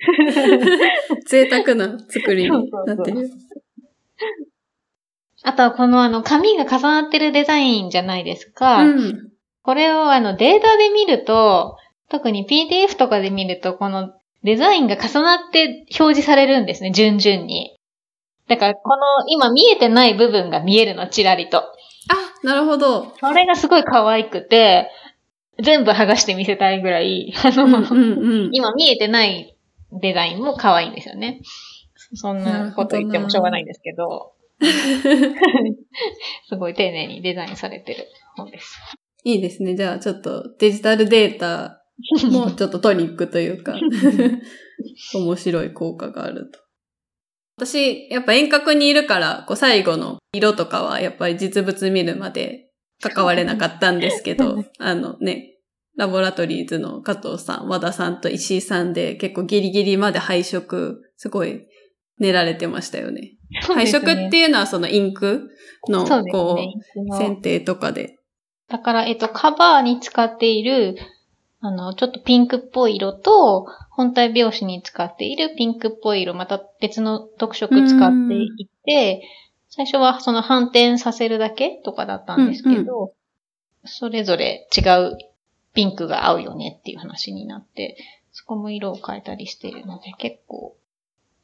[1.27, 3.29] 贅沢な作りになってる。
[5.43, 8.83] あとはこのあの、紙が重なってるデザインじゃないですか。
[8.83, 9.31] うん。
[9.61, 11.77] これをあのデータで見ると、
[12.09, 17.77] 特に PDF とかで見ると、このデザインが重なって表示されるんですね、順々に。
[18.47, 21.63] だから、この今見えてない部分が見えるの、ちらりと。
[22.09, 23.13] あ、なるほど。
[23.19, 24.89] それがすごい可愛くて、
[25.63, 28.49] 全部剥がして見せたいぐらい、あの、うんうんうん。
[28.51, 29.55] 今見えてない
[30.01, 31.41] デザインも可愛いんですよね。
[32.13, 34.33] そんなこと言ってもしょうがないんですけど、
[36.49, 38.77] すごい丁寧にデザインされてる本です。
[39.23, 39.75] いいですね。
[39.75, 41.83] じゃあちょっとデジタルデータ
[42.29, 43.75] もちょっとトニックというか、
[45.15, 46.59] 面白い効果があると。
[47.57, 52.69] 私、やっぱ遠隔にいるから、こう最後の色とかはやっぱり実物見るまで
[53.01, 55.55] 関われなかったんですけど、 あのね、
[55.97, 61.65] ラボラトリーズの加藤さん、和田さんと石井さんで結構ギリギリまで配色、すごい
[62.19, 63.31] 練られてましたよね。
[63.61, 65.49] 配色っていうのはそのインク
[65.87, 66.73] の、こね。
[67.09, 68.17] う、選定とかで。
[68.67, 70.97] だから、えっと、カバーに使っている、
[71.65, 79.23] あの、ちょっとピンクっぽい色と、本体拍子に使っているピンクっぽい色、また別の特色使っていって、
[79.69, 83.13] 最初はその反転させるだけとかだったんですけど、
[83.83, 85.17] それぞれ違う
[85.73, 87.97] ピンクが合うよねっていう話になって、
[88.31, 90.77] そこも色を変えたりしているので、結構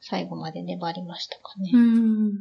[0.00, 1.70] 最後まで粘りましたかね。
[1.74, 2.32] うん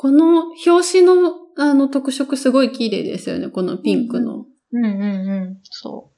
[0.00, 3.48] この表紙のあの特色すごい綺麗ですよね。
[3.48, 4.46] このピンクの。
[4.70, 5.60] うんうんうん。
[5.64, 6.12] そ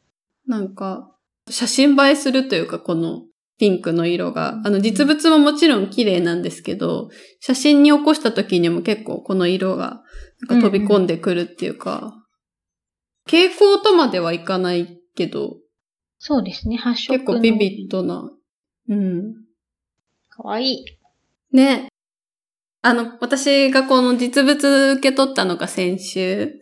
[0.51, 1.17] なんか、
[1.49, 3.23] 写真映えするというか、この
[3.57, 4.61] ピンクの色が。
[4.65, 7.09] あの、実物ももちろん綺麗なんですけど、
[7.39, 10.03] 写真に起こした時にも結構この色が
[10.49, 12.15] なんか飛び込んでくるっていうか、
[13.27, 15.61] 蛍光とまではいかないけど、う。
[16.19, 18.33] そうですね、発色の結構ビビッドな。
[18.89, 19.35] うん。
[20.31, 20.85] かわいい。
[21.53, 21.87] ね。
[22.83, 26.55] あの、私がこの実物受け取ったのが先週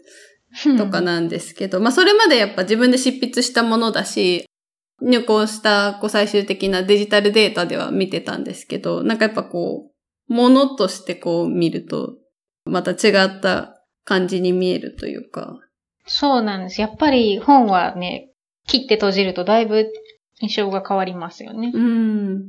[0.76, 4.46] とかなんですけど、まあそれまでやっぱ自分で執筆したものだし、
[5.00, 9.90] 入稿したこう最終的なデジタルデータでは見てたんですけど、なんかやっぱこ
[10.28, 12.16] う、ものとしてこう見ると、
[12.64, 15.58] また違った感じに見えるというか。
[16.06, 16.80] そうなんです。
[16.80, 18.30] やっぱり本はね、
[18.66, 19.86] 切って閉じるとだいぶ
[20.40, 21.70] 印象が変わりますよね。
[21.72, 22.42] うん。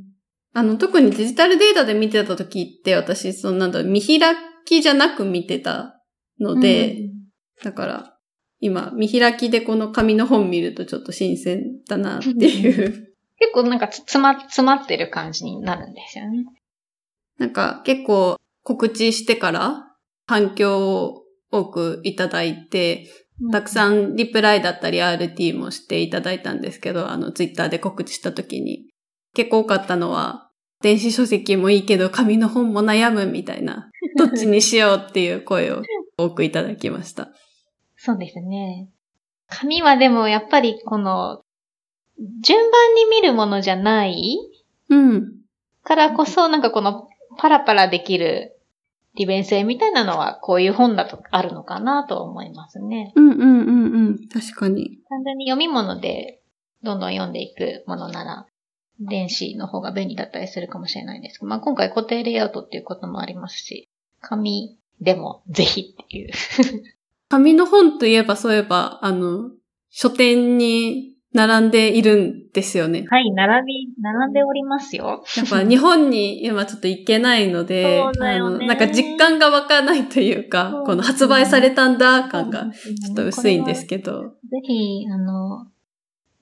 [0.52, 4.20] あの、特にデジタルデータで見てた時って私、そのなんだ見開
[4.64, 6.00] きじゃなく見てた
[6.40, 7.09] ので、うん
[7.62, 8.16] だから、
[8.60, 13.10] 今、見開きでこの紙の本見るとちょっと新鮮だなっていう。
[13.38, 16.44] 結構なんかつ詰ま、詰まってる感じになるんですよね。
[17.38, 19.96] なんか結構告知してから
[20.26, 23.08] 反響を多くいただいて、
[23.50, 23.68] たくん。
[23.70, 28.90] さんリプライだったり RT もしていただいたんですけど、あのツイッターで告知した時に
[29.34, 30.50] 結構多かったのは、
[30.82, 35.82] 電子書籍もいいけど紙の本も悩むみたいな、 どっちにしようっていう声を
[36.18, 37.30] 多くいただきました。
[38.02, 38.88] そうですね。
[39.46, 41.42] 紙はでもやっぱりこの、
[42.42, 44.38] 順番に見るものじゃない
[44.88, 45.32] うん。
[45.84, 48.56] からこそ、なんかこのパラパラできる
[49.16, 53.12] 利便性みたいなのはこういう本だとあるのかなと思いますね。
[53.16, 54.28] うんうんうんうん。
[54.28, 54.98] 確かに。
[55.10, 56.40] 単純に読み物で
[56.82, 58.46] どんどん読んでいくものなら、
[58.98, 66.30] 電子の方が便利だったりするかもしれないですけど、まあ今回固定レイアウトっていうこともありますし、紙でもぜひっていう。
[67.30, 69.52] 紙の本といえばそういえば、あの、
[69.88, 73.06] 書店に並んでいるんですよね。
[73.08, 75.22] はい、並び、並んでおりますよ。
[75.36, 84.30] やっぱ日本に今ちょっと行けないので、そうだよねあの、なんか実感が湧かないというか、そうこの発売されたんだ感がちちょっと薄いんですけど。
[84.30, 85.68] ぜひ、あの、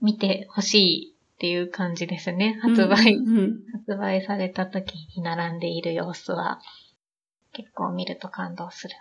[0.01, 2.59] 見てほしいっていう感じですね。
[2.63, 6.61] 発売、うんうん発売された時に並んでいる様子は、
[7.53, 8.95] 結構見ると感動する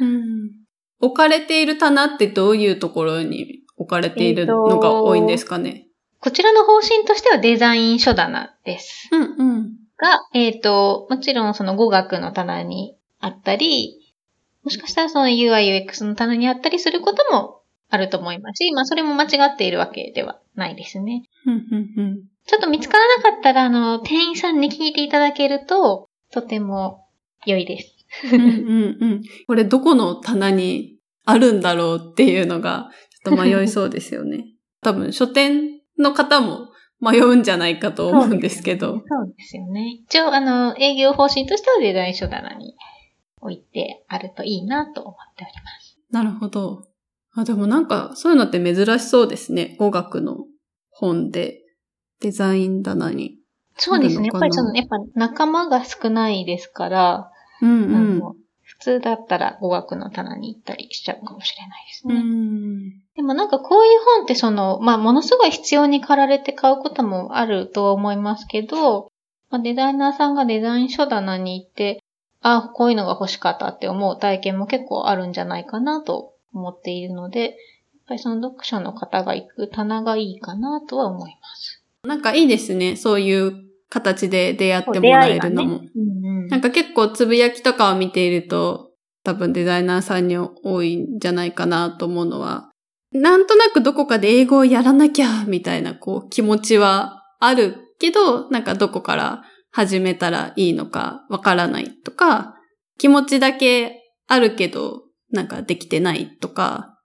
[0.00, 0.67] うん
[1.00, 5.84] 置かれている棚ってどういうところに置かれているのが多いんですかね、ので。
[6.20, 9.08] こちらの方針としてはデザイン書棚です。
[9.12, 9.24] うんう
[9.60, 9.78] ん。
[9.96, 13.98] が、えっ、と、もちろんその語学の棚にあったり、
[14.64, 21.22] もしかしたらその UI、UX の棚にあったりすることもあると思いますし、まあそれも間違っているわけではないですね。
[22.46, 27.06] ちょっと見つからなかったら、あの、店員さんに聞いていただけると、とても
[27.46, 27.97] 良いです。
[28.32, 29.22] うんうんうん。
[29.46, 32.90] これどこの棚にあるんだろうっていうのが、
[33.24, 34.46] ちょっと迷いそうですよね。
[34.82, 36.68] 多分、書店の方も
[37.00, 38.92] 迷うんじゃないかと思うんですけど。
[38.92, 40.00] そうですよね。
[40.04, 42.74] 一応、あの、営業方針としてはデザイン書棚に
[43.40, 45.98] 置いてあるといいなと思っております。
[46.10, 46.88] なるほど。
[47.34, 49.76] あ、でもなんか、そういうのって珍しそうですね。
[49.78, 50.46] 語学の
[50.90, 51.60] 本で、
[52.20, 53.38] デザイン棚に。
[53.76, 54.28] そうですね。
[54.32, 57.30] やっぱりその、やっぱ仲間が少ないですから、
[57.62, 58.18] うんあうん。
[58.18, 62.20] の普通だったら語学の棚に行ったりしちゃうかもしれないですうね。
[62.20, 62.90] ん。
[63.16, 69.10] でもなんかこういう本ってその、まあものすごい必要に駆られて買うこともあるとは思いますけど、
[69.50, 72.02] まあ、デザイナーさんがデザイン書棚に行って、
[72.40, 77.52] あこういうのが欲しかったって思う体験も結構あるんじゃないかなと思っているので、やっ
[78.06, 81.82] ぱりその読者の方が行く棚がいいかなとは思います。
[82.04, 82.96] なんかいいですね。
[82.96, 85.76] そういう形で出会ってもらえるのも。
[85.76, 86.48] うんうん。
[86.48, 88.90] なんか結構つぶやきとかを見ていると、
[89.24, 92.70] 多分デザイナーさんに多いんじゃないかなと思うのは、
[93.12, 102.54] なんとなくどこかで英語をやらなきゃ、みたいなこう気持ちはあるけど、なんかどこから始めたらいいのかわからないとか、
[102.98, 106.98] 気持ちだけあるけど、なんかできてないとか、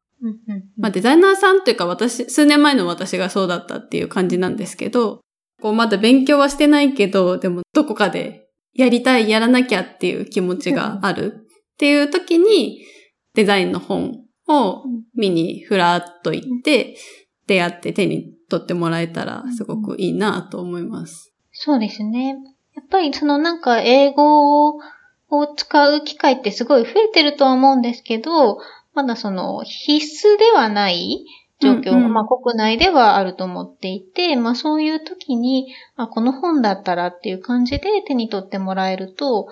[0.78, 5.22] まあデザイナーさんというか私、数年前の私がそうだったっていう感じなんですけど、
[5.64, 12.84] こうまだ勉強はしてないけど、でもどこかでやりたい、やらなきゃっていう気持ちがあるっていう時に、
[13.34, 14.84] デザインの本を
[15.16, 16.98] 見にふらっと行って、
[17.48, 21.34] 出会って手に取ってもらえたらすごくいいなと思います。
[21.54, 22.36] そうですね。
[22.76, 24.80] やっぱりそのなんか英語を
[25.56, 28.58] 使う機会ってすごい増えてるとは思うんですけど、
[28.94, 31.26] まだその必須ではない
[31.64, 39.48] 状況、うんうんまあ国内ではあると思っていて、まあそういう時に、あこの本だったらっていう感じで手に取ってもらえると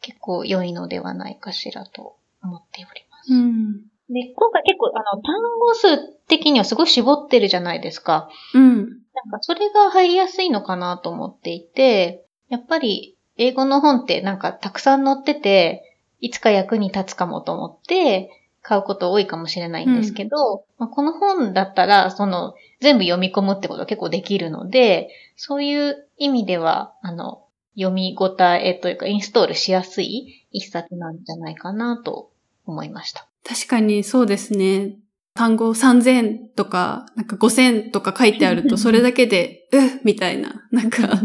[0.00, 3.34] 結構良いのではないかしらと思っております。
[3.34, 3.72] うん。
[4.08, 5.98] で、今回結構あの単語数
[6.28, 8.28] 的にはすごい絞ってるじゃないですか。
[8.54, 8.76] うん。
[8.76, 8.84] なん
[9.30, 15.82] かそれが入りやすいのかなと思っていて、やっぱり英語の本ってなんかたくさん載ってて、
[16.20, 18.30] いつか役に立つかもと思って
[18.66, 27.44] 買うこと多いかもしれないんですけど、まあ、この本だったらその全部読み込むってことが結構できるので、そういう意味では、あの、
[27.76, 32.32] 読み応えというかインストールしやすい一冊なんじゃないかなと
[32.64, 33.28] 思いました。
[33.48, 34.96] 確かにそうですね。
[35.34, 41.20] 単語3000とか、なんか5000とか書いてあると、 それだけで、うっみたいな、なんか、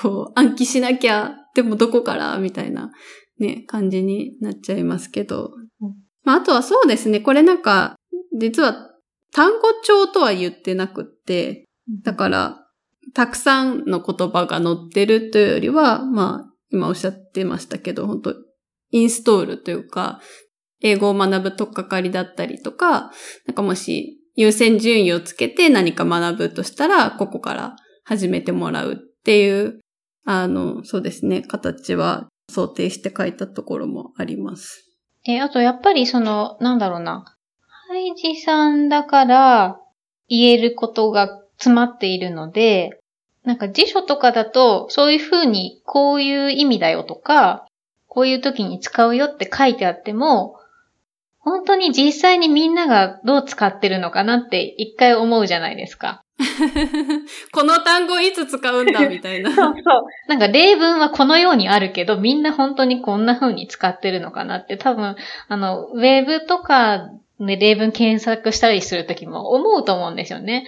[0.00, 2.38] こう、暗記しなきゃ、でもどこから？
[2.38, 2.90] みたいな、
[3.38, 5.50] ね、感じになっちゃいますけど
[5.80, 6.03] うん。
[6.24, 7.96] まあ、あとはそうですね、これなんか、
[8.38, 8.90] 実は、
[9.32, 11.64] 単語帳とは言ってなくって、
[12.02, 12.66] だから、
[13.14, 18.34] たくさんの言葉が載ってるというよりは、まあ、今おっしゃってましたけど、本当
[18.90, 20.20] インストールというか、
[20.80, 23.12] 英語を学ぶとっかかりだったりとか、
[23.46, 29.80] なんかもし優先順位をつけて何か学ぶとしたら、ここから始めてもらうっていう、
[30.24, 34.83] あの、そうですね、形は想定して書いたところもあります。
[35.24, 37.24] で、あとやっぱりその、なんだろうな。
[37.88, 39.80] ハイジさんだから
[40.28, 43.00] 言えることが詰まっているので、
[43.44, 47.66] なんか辞書とかだと、そういうふうにこういう意味だよとか、
[48.08, 50.56] こういう時に使うよって書いてあっても、
[51.38, 56.23] 本当に実際にみんながどう使ってるのかなって一回思うじゃないですか。
[57.52, 59.50] この単語いつ使うんだみたいな。
[59.54, 60.04] そうそう。
[60.28, 65.16] なんか例文はこのようにあるけど、みんな本当にこんな風に使ってるのかなって多分、
[65.48, 67.08] あの、ウェブとか
[67.38, 70.66] で例文検索したりするときも思うと思うんですよね。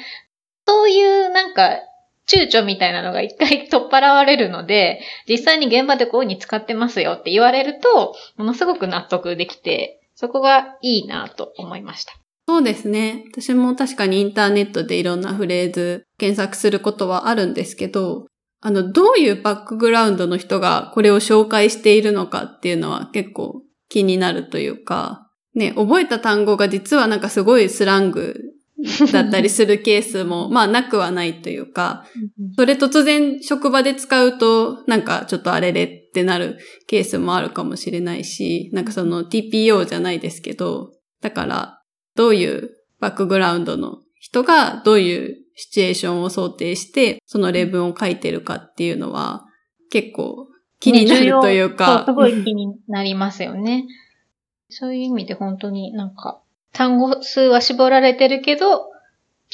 [0.67, 1.81] そういうなんか、
[2.29, 12.15] 躊躇みたいなのが一回取っ払われるので、実際に現場でこういう風に使ってますよって言われると、ものすごく納得できて、そこがいいなと思いました。
[12.49, 13.25] そうですね。
[13.33, 18.27] 私も確かにインターネットでいろんなフレーズ検索することはあるんですけど、
[18.61, 28.37] あの、どういうバックグラウンドの人がこれを紹介しているのかっていうのは結構気になるというか、ね、覚えた単語が実はなんかすごいスラング
[29.13, 32.05] だったりするケースも、まあなくはないというか、
[32.57, 40.93] それ突然職場で使うと、なんかちょっとあれれってなるケースもあるかもしれないし、なんかその TPO じゃないですけど、
[41.23, 41.76] だから
[42.17, 49.45] どういうバックグラウンドの人がどういうシチュエーションを想定して、その例文を書いてるかっていうのは、
[49.91, 50.49] 結構
[50.81, 52.01] 気になるというか。
[52.01, 53.87] ね、すごい気になりますよね。
[54.69, 56.41] そういう意味で本当になんか、
[56.73, 58.91] 単語数は絞られてるけど、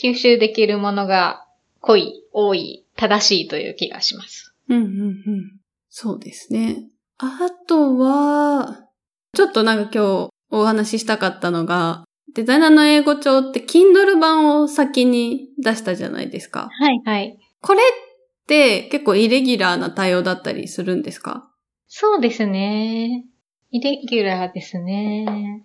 [0.03, 1.47] 吸収できるものが
[1.81, 4.55] 濃い、多い、正しいという気がします。
[4.69, 5.61] うんうんうん。
[5.91, 6.89] そうですね。
[7.19, 8.87] あとは、
[9.35, 12.05] ちょっとなんか今日お話ししたかったのが、
[12.35, 16.69] デザイナーの英語帳って Kindle 版を先に出したじゃないですか。
[16.71, 17.39] はいはい。
[17.61, 21.51] これって結構イレギュラーな対応だったりするんですか？
[21.89, 23.25] そうですね。
[23.71, 25.65] イレギュラーですね。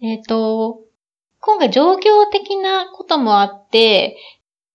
[0.00, 0.80] えっ、ー、と、
[1.40, 4.16] 今回状況的なこともあって、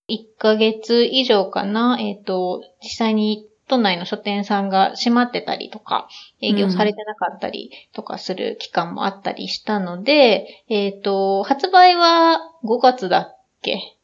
[0.09, 6.09] 1ヶ月以上かな、えっ、ー、と、実際に都内の書店さんが閉まってたりとか、
[6.41, 13.97] 営業されてなかったりとかする期間もあったりしたので、うん、えっ、ー、と、発売は5月だっけ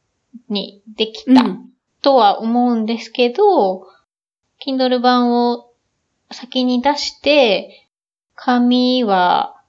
[0.48, 1.44] にできた
[2.00, 3.84] とは思うんですけど、うん、
[4.64, 5.72] Kindle 版を
[6.30, 7.88] 先に出して、
[8.36, 9.60] 紙は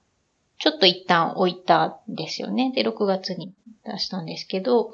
[0.58, 2.72] ちょっと一旦置いたんですよね。
[2.72, 3.52] で、6月に
[3.84, 4.92] 出したんですけど、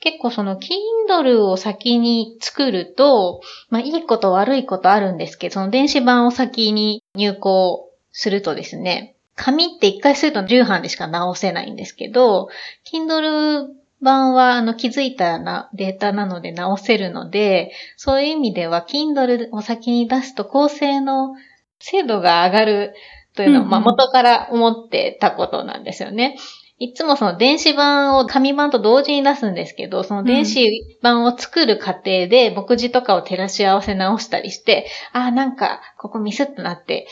[0.00, 12.48] 結構その Kindle を先に作ると、まあいいこと悪いことあるんですけど、その電子版を先に入稿するとですね、紙って一回すると重版でしか直せないんですけど、
[12.92, 13.68] Kindle
[14.00, 21.34] 版はあの気づいたなデータなので直せるので、そういう意味では Kindle を先に出すと構成の
[21.80, 22.94] 精度が上がる
[23.34, 26.36] というのを、まあ元から思ってたことなんですよね。
[26.80, 30.64] いつもその電子版を紙版と同時に出すんですけど、その電子
[31.02, 37.08] 版を作る過程で目次とかを照らし合わせ直したりして、ああ、なんか、ここミスってなって、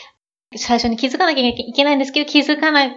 [0.55, 2.89] 最初に気づかなきゃいけないんですけど、気づかな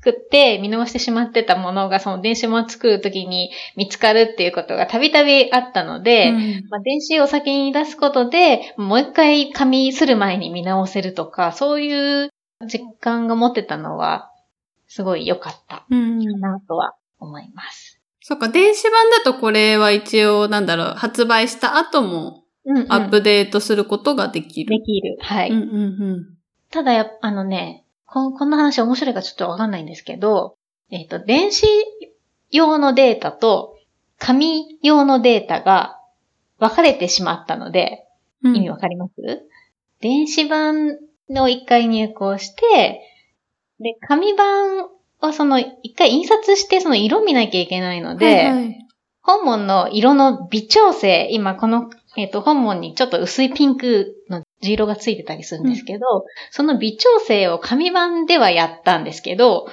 [0.00, 12.30] くって見逃してしまってたものがその電子版を作るときに見つかるっていうことがたびたびあったので、うん、まあ、電子を先に出すことで、もう一回紙する前に見直せるとか、そういう
[12.66, 14.30] 実感が持ってたのは
[14.94, 18.00] すごい良かったかなとは思います。
[18.20, 22.44] そっか、電子版だとこれは一応、なんだろう、発売した後も
[22.88, 24.78] アップデートすることができる。
[24.78, 25.16] できる。
[25.20, 25.50] はい。
[25.50, 25.86] うんうんう
[26.18, 26.26] ん、
[26.70, 30.54] ただや、あのねこ、こんな話面白いかちょっとわかんないんですけど、
[30.90, 31.66] えっ、ー、と、電子
[32.52, 33.76] 用のデータと
[34.18, 35.98] 紙用のデータが
[36.60, 38.06] 分かれてしまったので、
[38.44, 39.40] 意味わかります、うん、
[40.00, 43.10] 電子版の一回入稿して、
[43.80, 44.88] で、紙版
[45.20, 48.86] はその、一回印刷してその色見なきゃいけないので、はいはい、
[49.22, 59.68] 本文の色の微調整、今この、えっ、ー、と、本文にちょっと薄いピンクの地色がついてたりするんですけど、うん、その微調整を紙版ではやったんですけど、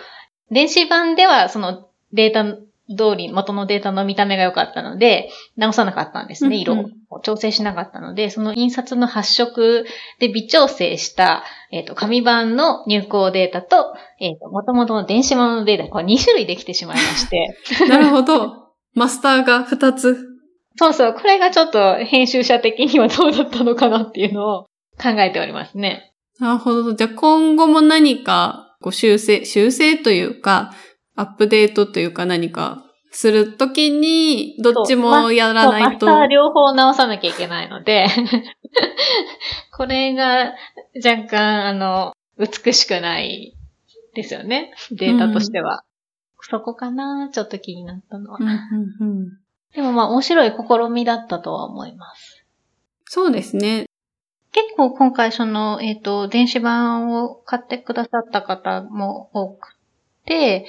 [0.49, 2.57] 電子版ではそのデータ
[2.95, 6.75] 通り元のデータの見た目が良かったので、直さなかったんですね、色
[7.09, 9.85] を調整しなかったので、その印刷の発色
[10.19, 17.57] で微調整した、えっ、ー、と、紙版の入稿データと、えっ、ー、と、元々の電子版のデータ、こ2種類できてしまいまして。
[17.87, 18.71] なるほど。
[18.93, 20.17] マスターが2つ。
[20.77, 24.63] そうそう、これがちょっと編集者的にはどうだったのかなっていうのを
[25.01, 26.13] 考えておりますね。
[26.39, 26.93] なるほど。
[26.93, 30.73] じゃあ今後も何かこう修正、修正というか、
[31.15, 36.05] アップデートというか何かするときに、どっちもやらないと。
[36.05, 38.07] また両方直さなきゃいけないので
[39.75, 40.53] これが
[41.03, 43.55] 若干、あの、美しくない
[44.13, 44.73] ですよね。
[44.91, 45.83] データとしては。
[46.39, 48.37] うん、そこかなちょっと気になったのは。
[48.39, 48.57] うんうん
[48.99, 49.29] うん、
[49.75, 52.45] でもまあ面白い試みだったとは思います。
[53.05, 53.85] そうですね。
[54.53, 59.77] 結構今回その、えっ、ー、と、電子版を買ってくださった方も多く
[60.25, 60.65] て、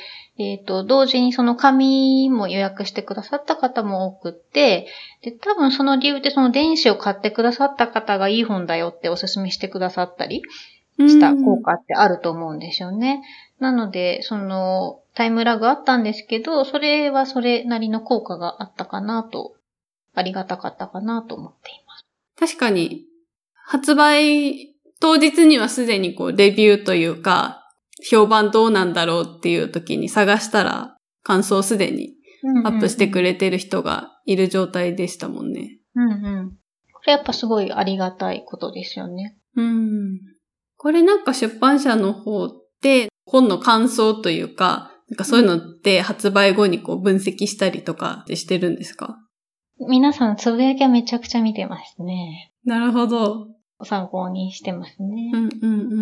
[0.51, 4.87] えっ、ー、と、同時にその紙も予約してくださった方も多くって、
[5.23, 10.43] で、多分その理由でその電子を買ってくださった方がいい本だよってお勧めしてくださったり
[10.99, 13.23] した効果ってあると思うんですよね。
[13.61, 19.55] なので、その、タイムラグあったんですけど、それはそれなりの効果があったかなと、
[20.15, 22.07] ありがたかったかなと思っています。
[22.39, 23.05] 確かに、
[23.55, 27.62] 発売当日にはすでにこう、レビューというか、
[28.11, 32.15] 評判どうなんだろうっていう時に探したら、感想すでに
[32.65, 35.79] アップしてくれてる人がいる状態でしたもんね。
[35.95, 36.51] うんうん。
[36.93, 39.37] これやっぱすごいありがたいことですよね。
[39.57, 40.21] うん。
[40.77, 42.49] これなんか出版社の方
[42.81, 49.19] で本の感想というか、なんかそういうのって発売後にこう分析したりとかってしてるんですか？
[49.89, 52.53] 皆さんつぶやきはめちゃくちゃ見てますね。
[52.65, 53.49] なるほど。
[53.85, 55.33] 参考にしてますね。
[55.35, 56.02] うんうんう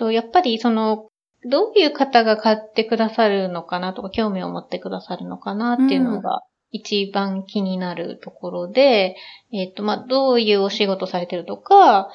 [0.00, 1.08] と、やっぱりその、
[1.44, 6.40] どういう方が買ってくださるのかなとか、興味を持ってくださるのかなっていうのが、
[6.70, 9.16] 一番気になるところで、
[9.52, 12.10] えっ、と、まあ、どういうお仕事されてるとか、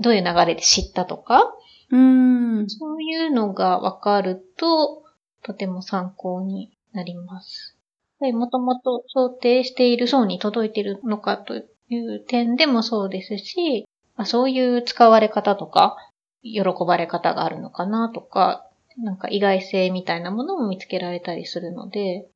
[0.00, 1.54] どういう流れで知ったとか、
[1.90, 2.68] うん。
[2.68, 5.04] そういうのがわかると、
[5.44, 7.76] とても参考になります。
[8.20, 11.56] もともと想定している層に届いているのかと
[11.88, 13.84] いう点でもそうですし、
[14.16, 15.96] まあそういう使われ方とか、
[16.42, 18.66] 喜ばれ方があるのかなとか、
[18.98, 22.28] なんか意外性みたいなものも見つけられたりするので、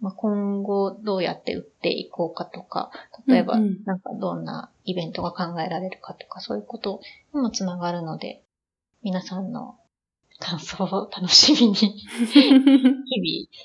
[0.00, 2.90] まあ、今後どうやって売っていこうかとか、
[3.28, 7.00] 例えばなんかどんなイベントが考えられるかとか、そういうこと
[7.32, 8.42] にもつながるので、
[9.02, 9.76] 皆さんの
[10.40, 12.62] 感想を楽しみに 日々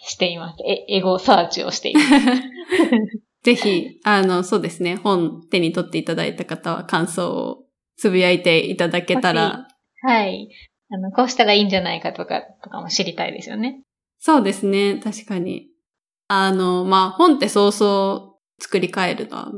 [0.05, 0.63] しています。
[0.63, 2.07] え、エゴサーチをしています。
[3.43, 7.66] ぜひ、あの、そうですね、本手に取っていただいた方は感想を
[7.98, 9.68] つぶやいていただけたら、
[10.04, 10.50] はい。
[10.89, 13.82] あの、こうしたらいいんじゃないかとか、とかも知りたいですよね。
[14.20, 15.68] そうですね、確かに。
[16.28, 19.52] あの、まあ、本ってそうそう作り変えるのは。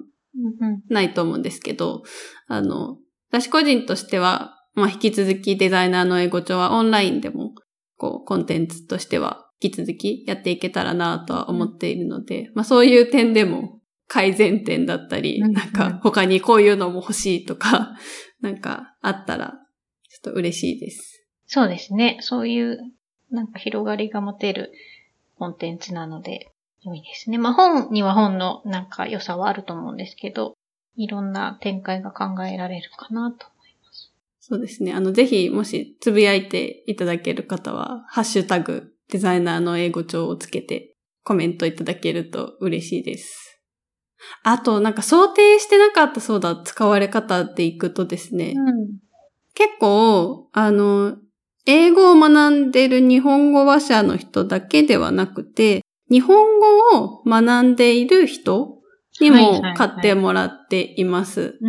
[0.90, 2.04] ないと思うんですけど、
[2.48, 2.98] あの、
[3.30, 7.54] 私個人としては、まあ、引き続きデザイナーの英語帳はオンラインでも、
[7.98, 17.96] こう、コンテンツとしては引き続きやっていけたらなとは思っているので、まあ、そういう点でも改善点だったり、うんなんか他にこういうのも欲しいとか、
[18.42, 19.60] なんかあったら、
[20.10, 21.26] ちょっと嬉しいです。
[21.46, 22.18] そうですね。
[22.22, 22.80] そういう、
[23.32, 24.72] なんか広がりが持てる
[25.38, 26.52] コンテンツなので、
[26.84, 27.38] 良いですね。
[27.38, 30.56] まあ本には本のなんか良さはあると思うんですけど、
[30.96, 34.12] いろんな展開が考えられるかなと思います。
[34.40, 34.94] そうですね。
[34.94, 43.59] あの、ぜひ、もし、つぶやいていただける方は、ハッシュタグ、デザイナーの英語帳をつけて、コメントいただけると嬉しいです。
[44.44, 49.00] あと、なんか想定してなかったそうだ、使われ方でいくとですね、うん。
[49.54, 51.18] 結構、あの、
[51.66, 58.80] 英語を学んでる日本語話者の人だけではなくて、日本語を学んでいる人
[59.20, 61.60] にも買ってもらっています。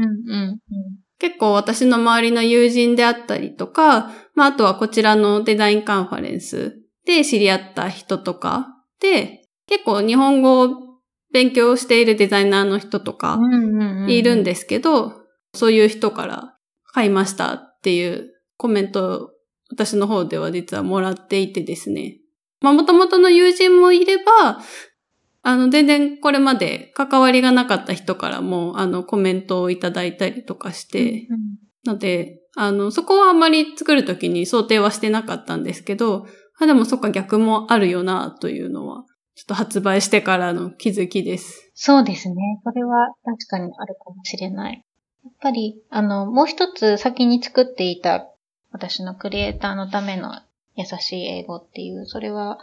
[1.19, 8.69] 結構私の周りの友人であったりとか、まああとはこちらのデザインカンファレンスで知り合った人とか
[9.01, 10.90] で、結構日本語を
[11.33, 13.55] 勉強しているデザイナーの人とかうん。
[13.55, 14.11] うん、うん、うん。
[14.11, 15.13] いるんですけど、
[15.55, 16.57] そういう人から
[16.93, 19.31] 買いましたっていうコメントを
[19.71, 22.19] 私の方では実はもらっていてですね。
[22.61, 24.61] まあ元々の友人もいれば、
[25.43, 36.27] あの全然これまで関わりがなかった人からもあのコメントをいただいたりとかして、うん、ので、あの、そこはあんまり作るときに想定はしてなかったんですけど、
[36.59, 39.05] あ、でもそっか逆もあるよな、というのは、
[39.35, 41.71] ちょっと発売してからの気づきです。
[41.75, 42.61] そうですね。
[42.65, 44.85] これは確かにあるかもしれない。
[45.25, 48.27] やっぱり、あの、もう一つ先に作っていた
[48.73, 50.41] 私のクリエイターのための
[50.77, 52.59] 優しい英語っていう、それは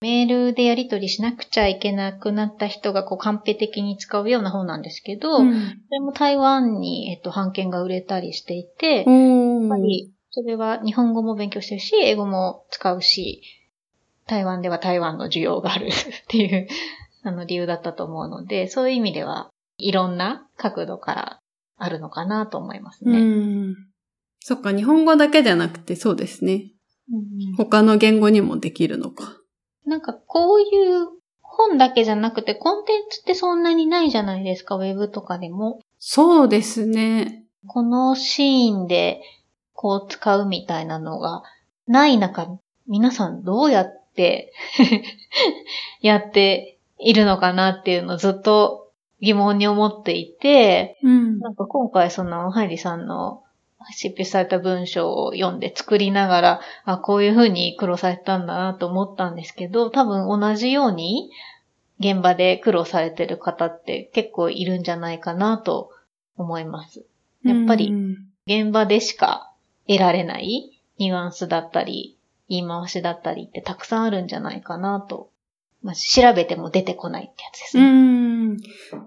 [0.00, 5.52] メールでやり取りしなくちゃいけなくなった人がこう完璧的に使うような本なんですけど、そん、
[5.90, 9.04] れも台湾に、えっと、版権が売れたりしていて、やっ
[9.68, 13.42] ぱりそれは日本語も勉強してるし、英語も使うし、
[14.26, 15.90] 台湾では台湾の需要がある っ
[16.28, 16.68] ていう
[17.22, 21.38] あの理由だったと思うので、そういう意味ではいろんな角度から
[21.76, 23.20] あるのかなと思いますうね。
[23.20, 23.74] ん。
[24.40, 26.70] そっか、日本語だけじゃなくてそうですね。
[27.12, 29.36] うん他の言語にもできるのか。
[29.84, 31.08] なんかこういう
[31.42, 35.80] 本だけじゃなくてコンテンツってそんなにないじゃないですか、ウェブとかでも。
[35.98, 37.44] そうですね。
[37.66, 39.22] このシーンで
[39.72, 41.42] こう使うみたいなのが
[41.86, 44.03] ない中、皆さんどうやって
[46.00, 48.88] やっているのかなっていうのをずっと
[49.20, 51.38] 疑問に思っていて、うん。
[51.38, 53.42] なんか今回そのハイリさんの
[53.92, 61.30] 執筆された文章を読んで作りながら、あ、こういう風に苦労されたんだなと思ったんですけど、多分同じように
[62.00, 65.90] 現場で苦労されてる方って結構いるんじゃないかなと
[66.36, 67.04] 思います。
[67.44, 69.50] やっぱりうん現場でしか
[69.88, 72.18] 得られないニュアンスだったり、
[72.48, 75.30] 言い回しだったりってたくさんあるんじゃないかなと。
[75.82, 78.54] まあ、調べても出てこないってやつですうね。
[78.54, 78.58] ん。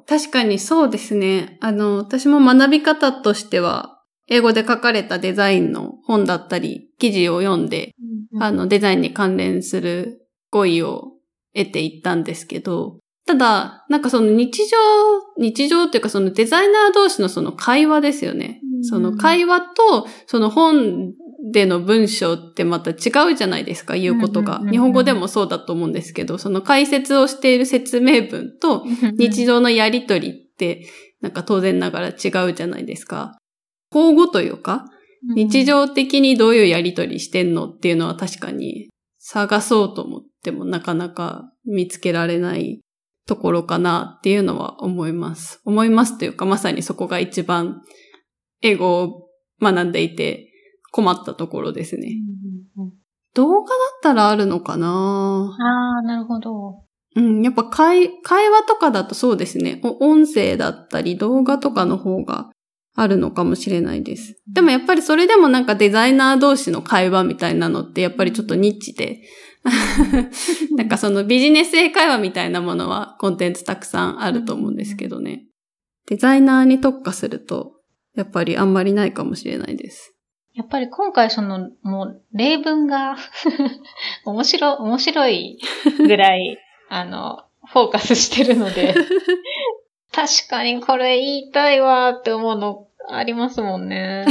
[0.07, 1.57] 確かにそうですね。
[1.59, 7.95] あの、私も学び方としては、英語で書かれたデザインの本だったり、記事を読んで、
[8.33, 11.13] うんあの、デザインに関連する語彙を
[11.55, 14.77] 得ていったんですけど、ただ、なんかその日常、
[15.37, 18.61] 日常っていうかそのデザイナー同士のその会話ですよね。
[18.77, 21.13] うんその会話と、その本
[21.51, 24.61] での文章ってまた違うじゃないですか、言うことが。
[24.69, 28.85] 日本語でもそうだと思うんですけど、その解説をしている説明文と
[29.17, 30.87] 日常のやりとりって、
[31.21, 33.37] なんか当然ながら違うじゃないですか。
[33.93, 34.85] 交互というか、
[35.35, 42.81] 日常的にどういうやりとりしてんのっていうのは確かに探そうと思ってもなかなか見つけられない
[43.27, 45.59] ところかなっていうのは思います。
[45.65, 47.81] 思いますというか、まさにそこが一番
[48.61, 49.29] 英語を
[49.61, 50.51] 学んでいて
[50.91, 52.15] 困ったところですね。
[53.33, 55.55] 動画だったらあるのかな？
[55.59, 56.83] ああ、なるほど。
[57.15, 59.79] うん、やっぱ会会話とかだとそうですね。
[59.83, 62.49] 音声だったり動画とかの方が
[62.95, 64.39] あるのかもしれないです。
[64.51, 69.21] でもやっぱりそれでもなんかデザイナー同士の会話みたいなのってやっぱりちょっとニッチで、
[70.75, 75.45] なんかそのビジネス英会話みたいなものはコンテンツたくさんあると思うんですけどね。
[76.07, 77.73] デザイナーに特化すると、
[78.17, 80.15] やっぱりあんまりないかもしれないです。
[80.55, 83.15] やっぱり今回その、もう例文が
[84.25, 85.59] 面白、面白い
[85.99, 86.57] ぐらい、
[86.89, 88.95] あの、フォーカスしてるので、
[90.11, 94.25] 確かにこれ言いたいわって思うのありますもんね。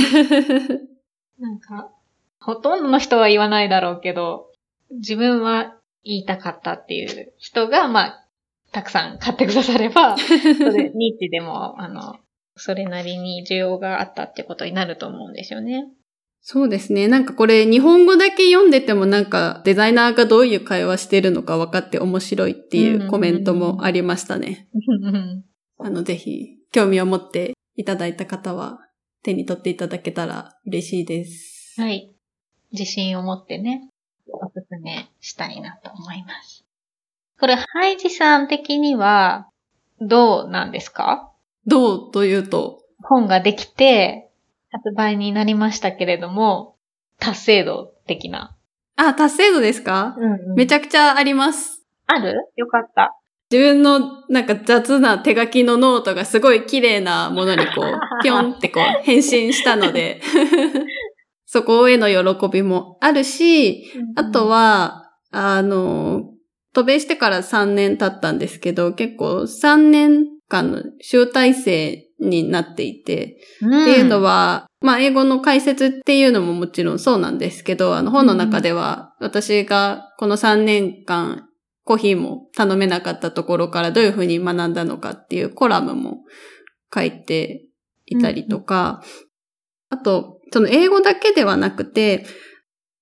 [1.39, 1.93] なんか、
[2.41, 4.51] ほとんどの人は言わないだろうけど、
[4.91, 8.27] 自分は言いたかったっていう人が、まあ、
[8.73, 12.17] たくさん買ってくだされば、それ、ニッチでも、あの、
[12.57, 15.87] それなりに需要があったってことになると思うんですよね。
[16.41, 17.09] そうですね。
[17.09, 24.69] なんかこれ日本語だけ読んでてもなんかデザイナーがどういう会話してるのか分かって面白いっていうコメントもありましたね。
[25.79, 28.79] あの、ぜひ興味を持っていただいた方は
[29.23, 31.81] 手に取っていただけたら嬉しいです。
[31.81, 32.13] はい。
[32.73, 33.89] 自信を持ってね、
[34.29, 36.65] おすすめしたいなと思います。
[37.41, 39.49] これ、ハイジさん的には、
[40.01, 41.33] どうなんですか？
[41.67, 42.83] どうというと？
[43.03, 44.31] 本ができて、
[44.71, 46.77] 発売になりましたけれども、
[47.19, 48.57] 達成度的な。
[48.97, 51.83] あ、達成度ですか、うんうん、めちゃくちゃあります。
[52.07, 52.35] ある？
[52.57, 53.19] よかった。
[53.51, 60.21] 自分のなんか雑な手書きのノートがすごい綺麗なものにこう、 ぴょんってこう変身したので
[61.47, 63.85] そこへの喜びもあるし、
[64.17, 66.25] あとは、あの、
[66.73, 81.49] 渡米してから3年経ったんですけど、結構3年間の集大成になっていて、うん、っていうのは、まあ英語の解説っていうのももちろんそうなんですけど、あの本の中では私がこの3年間
[81.85, 86.19] コーヒーも頼めなかったところからどういうふうに学んだのかっていうコラムも
[86.95, 87.65] 書いて
[88.07, 89.03] いたりとか、
[89.89, 92.27] あと、その英語だけではなくて、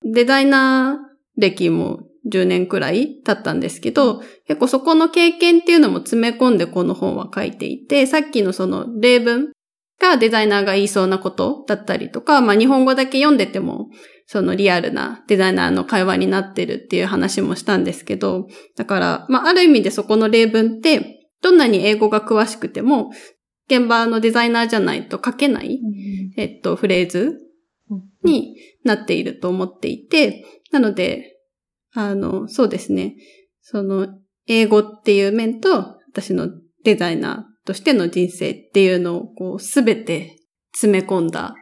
[0.03, 9.51] デザイナー歴も10年くらい経ったんですけど、結構そこの経験っていうのも詰め込んでこの本は書いていて、さっきのその例文
[9.99, 13.89] がデザイナーが言いそうなことだったりとか、まあ日本語だけ読んでても
[14.27, 23.11] そのリアルなデザイナーの会話になってるっていう話もしたんですけど、だから、まあ、ある意味でそこの例文って、どんなに英語が詳しくても、
[23.67, 27.37] 現場のデザイナーじゃないと書けない、うん、えっと、フレーズ
[28.23, 31.34] になっていると思っていて、なので、
[31.95, 33.15] あの、そうですね。
[33.61, 34.07] その、
[34.47, 36.49] 英語っていう面と、私の
[36.83, 40.37] デザイナーとしての人生っていうのを、こう、すべて
[40.73, 41.55] 詰め込んだ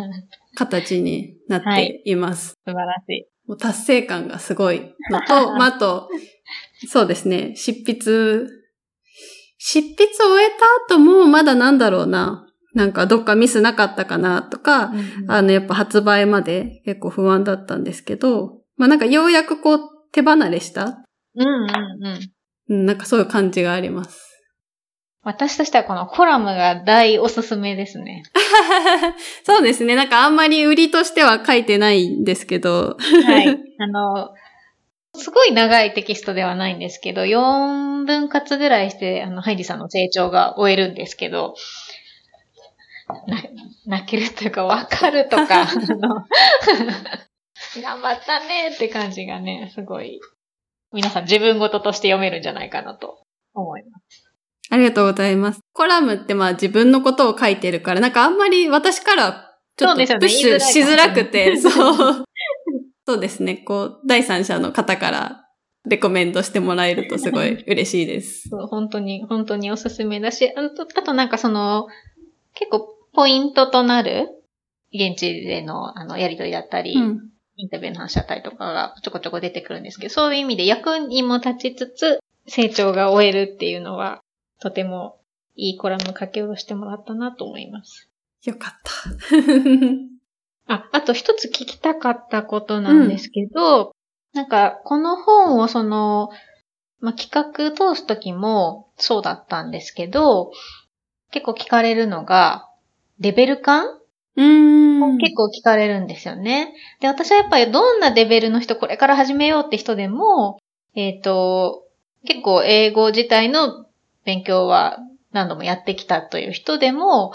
[0.56, 2.54] 形になっています。
[2.64, 3.28] はい、素晴らしい。
[3.46, 6.08] もう達成感がすごいのと、まあ、 あと、
[6.88, 8.46] そうですね、執筆、
[9.58, 10.48] 執筆終え
[10.88, 12.40] た後もまだなんだろうな。
[12.74, 14.86] なんかどっかミスなかったかなとか、
[15.22, 19.80] うん、あの、やっぱ発売まで結構不安だったんですけど、まあなんかようやくこう
[20.12, 21.04] 手離れした？
[21.36, 22.28] うんうん
[22.68, 22.86] うん。
[22.86, 24.30] なんかそういう感じがあります。
[25.22, 28.22] 私としてはこのコラムが大おすすめですね。
[29.44, 29.94] そうですね。
[29.96, 32.96] なんかあんまり売りとしては書いてないんですけど。
[33.24, 33.48] はい。
[33.80, 34.34] あの、
[35.14, 41.54] すごい長いテキストではないんですけど、4分割ぐらいして、あの、ハイジさんの成長が終えるんですけど、
[43.86, 45.66] 泣けるというか、わかるとか、
[47.82, 50.20] 頑張ったねって感じがね、すごい、
[50.92, 53.22] 皆さん自分事として読めるんじゃないかなと
[53.54, 54.24] 思います。
[54.70, 55.60] ありがとうございます。
[55.72, 61.68] コラムってまあ自分のことを書いてるから、なんかあんまり私からちょっとプッシュしづらくて、そ
[62.20, 62.24] う。
[63.06, 63.56] そうですね。
[63.56, 65.44] こう、第三者の方から
[65.84, 68.48] レコメンドしてもらえるとすごい嬉しいです。
[68.48, 71.86] そう、本当に、本当におすすめだし、あと、あとなんかその、
[72.54, 74.28] 結構ポイントとなる
[74.94, 84.22] 現地でのあのやりとりだったり、うん、インタビューの話だったりとかがちょこちょこ出てくるんですけど、そういう意味で役にも立ちつつ成長が終えるっていうのは
[84.60, 85.20] とても
[85.56, 88.08] いいコラム書き下ろしてもらったなと思います。
[88.44, 90.74] よかった。
[90.74, 93.94] あ、あと一つ聞きたかったことなんですけど、
[94.32, 96.30] なんか、この本をその、
[97.00, 100.50] まあ、企画通すときもそうだったんですけど、
[101.30, 102.68] 結構聞かれるのが、
[103.20, 104.00] レベル感
[104.36, 105.18] うーん。
[105.18, 106.74] 結構聞かれるんですよね。
[107.00, 110.58] で、私はやっぱりどんなレベルの人、これから始めようって人でも、
[110.94, 111.84] えっ、と、
[112.26, 113.86] 結構英語自体の
[114.24, 114.98] 勉強は
[115.32, 117.32] 何度もやってきたという人でも、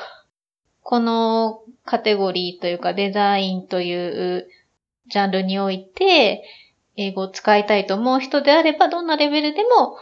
[0.82, 4.48] このカテゴリーというかデザインという
[5.08, 6.44] ジャンルにおいて、
[6.98, 9.96] 英語を使いたいと思う人であれば、どんなレベルでも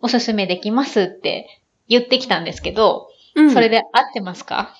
[0.00, 1.46] おすすめできますって
[1.88, 4.74] 言ってきたんですけど、うんそれで合ってますか？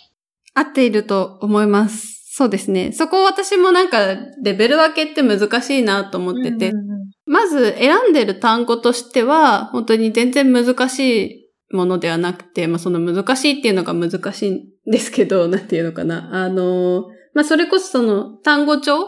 [0.54, 2.20] 合っていると思います。
[2.32, 2.92] そうですね。
[2.92, 16.28] そこを私もなんか、レベル分けって難しいなと思ってて、うんうんうんまず選んでる単語としては、本当に全然難しいものではなくて、まあその難しいっていうのが難しいんですけど、 なんていうのかな。
[16.32, 19.06] あの、まあそれこそその単語帳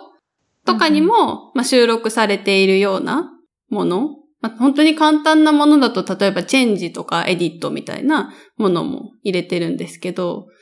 [0.64, 3.32] とかにも、まあ収録されているような
[3.68, 4.18] もの。
[4.40, 10.52] まあ、本当に簡単なものだと、例えばチェンジとかエディットみたいなものも入れてるんですけど、だ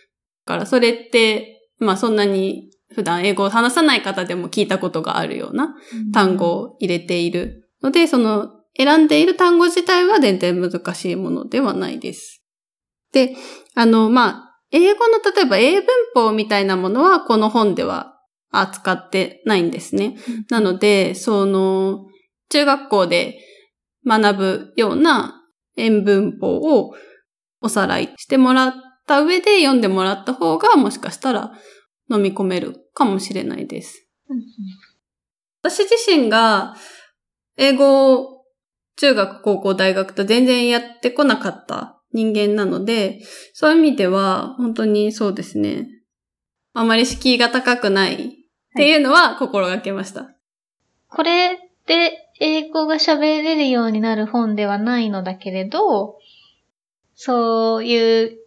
[0.51, 5.77] からそれって、まあそんなに普段英語を話さない方でも聞いたことがあるような
[6.13, 12.43] 単語を入れているので、その選んでいる単語自体は全然難しいものではないです。
[13.13, 13.37] で、
[13.75, 18.17] あの、まあ、英語の例えば英文法みたいなものはこの本では
[18.51, 20.17] 扱ってないんですね。
[20.49, 22.07] なので、その、
[22.51, 23.39] 中学校で
[24.07, 25.43] 学ぶような
[25.77, 26.95] 英文法を
[27.61, 28.75] おさらいしてもらっ
[29.11, 31.51] た上で読んでもらった方がもしかしたら
[32.09, 34.07] 飲み込めるかもしれないです。
[34.29, 34.45] うんうん
[35.63, 36.75] 私自身が
[37.59, 38.45] 英語を
[38.97, 43.21] 中学、高校、大学と全然やってこなかった人間なので、
[43.53, 45.87] そういう意味では本当にそうですね。
[46.73, 48.29] あまり敷居が高くないっ
[48.75, 50.31] ていうのは心がけました。
[51.09, 56.17] これって英語が喋れるようになる本ではないのだけれど、
[57.15, 58.40] そういう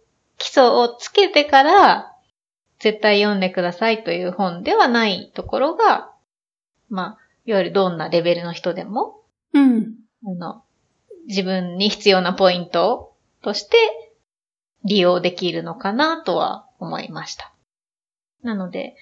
[0.44, 2.12] 基礎をつけてから
[2.78, 6.12] 絶対読んでくださいという本ではないところが、
[6.90, 9.22] まあ、いわゆるどんなレベルの人でも、
[9.54, 9.94] うん。
[10.26, 10.62] あの、
[11.28, 13.78] 自分に必要なポイントとして
[14.84, 17.50] 利用できるのかなとは思いました。
[18.42, 18.96] なので、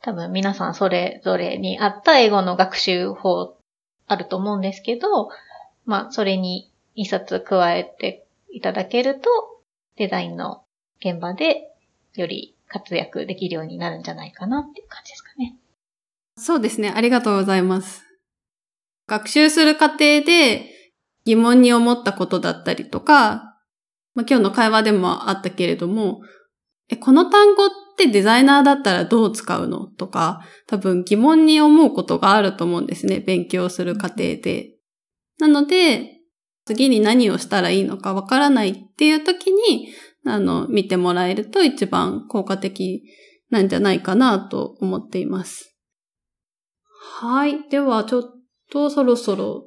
[0.00, 3.58] 多分皆さんそれぞれに合った英語の学習法
[4.06, 5.28] あると思うんですけど、
[5.84, 9.28] まあ、それに一冊加えていただけると、
[9.96, 10.62] デザインの
[11.00, 11.72] 現場で
[12.14, 15.56] より活躍できるようになるんじゃないかなっていう感じですかね。
[16.36, 16.92] そうですね。
[16.94, 18.04] ありがとうございます。
[19.06, 20.66] 学習する過程で
[21.24, 23.56] 疑問に思ったことだったりとか、
[24.14, 26.20] まあ、今日の会話でもあったけれども、
[26.88, 33.20] え、この単語ってデザイナーだったらどう使うのとか、多分疑問に思うことがあると思うんですね。
[33.20, 34.70] 勉強する過程で。
[35.38, 36.14] なので、
[36.64, 39.88] 次に何をしたらいいのかわからないっていう時に、
[40.28, 43.02] あの、見てもらえると一番効果的
[43.50, 45.76] なんじゃないかなと思っています。
[47.20, 47.68] はい。
[47.68, 48.22] では、ちょっ
[48.70, 49.64] とそろそろ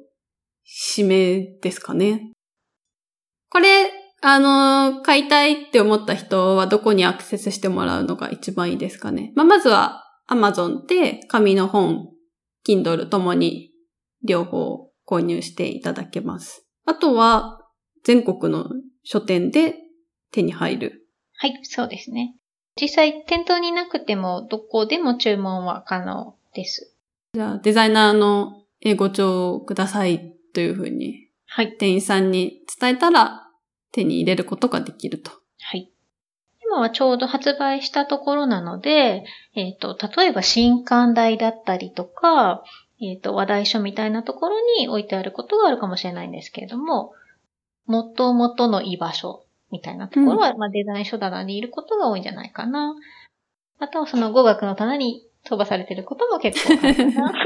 [0.64, 2.32] 締めですかね。
[3.50, 3.90] これ、
[4.22, 9.32] あの、買いたいって思った人はどこにアクセスしてもらうのが一番いいですかね。
[9.34, 12.08] まあ、まずは Amazon で紙の本、
[12.66, 13.72] Kindle ともに
[14.24, 16.64] 両方購入していただけます。
[16.86, 17.58] あとは
[18.04, 18.66] 全国の
[19.02, 19.74] 書店で
[20.32, 21.06] 手に入る。
[21.36, 22.34] はい、そうですね。
[22.80, 26.92] 実際、店頭になくても、どこでも注文は可能です。
[27.34, 31.76] じゃあ、デザイナーの英語帳をくださいというふうにはい。
[31.76, 33.46] 店員さんに伝えたら
[33.92, 35.32] 手に入れることができると。
[35.60, 35.90] はい。
[36.64, 39.24] 今はちょうど発売したところなので、
[39.54, 42.64] えっ、と、例えば新刊台だったりとか、
[43.02, 47.12] えっ、と、話題書みたいなところに置いてあることがあるかもしれないんですけれども、
[47.84, 52.94] 元々の居場所みたいなところは、まあ、デザイン書棚にいることが多いんじゃないかな。
[53.78, 57.32] あとはその語学の棚に飛ばされてることも結構あるかな。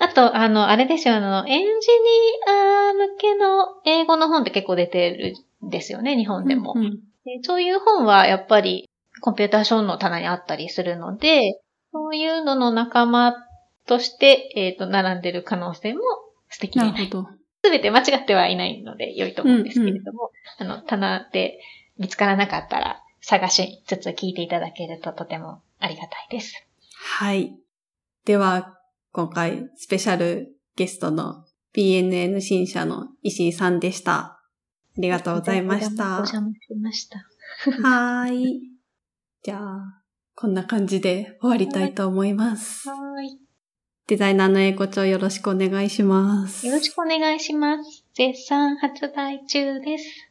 [0.00, 1.76] あと、あの、あれですよ、あの、エンジニ
[2.46, 5.34] ア向けの英語の本って結構出てる
[5.66, 6.74] んですよね、日本でも。
[6.76, 8.88] うんでそういう本はやっぱり
[9.20, 11.60] コンピューターショーの棚にあったりするので、
[11.92, 13.34] そういうのの仲間
[13.86, 16.00] として、えっ、と、並んでる可能性も
[16.48, 16.92] 素敵でない。
[16.92, 17.28] なるほど。
[17.64, 21.58] すべて間違ってはいないので良いと思うんですけれども、あの、棚で
[21.98, 26.66] 見つからなかったら探しつつ聞いていただけるととてもありがたいです。
[26.94, 27.54] はい。
[28.24, 28.78] では、
[29.12, 31.44] 今回スペシャルゲストの
[31.74, 34.12] BNN 新社の石井さんでした。
[34.14, 34.40] あ
[34.96, 36.14] りがとうございました。
[36.14, 37.18] お邪魔しました。
[37.82, 38.60] はーい。
[39.42, 40.02] じゃあ、
[40.34, 42.88] こんな感じで終わりたいと思います。
[42.88, 43.47] はい。
[44.08, 46.66] デザイナーの英語帳よろしくお願いします。
[46.66, 48.06] よろしくお願いします。
[48.14, 50.27] 絶賛発売中です。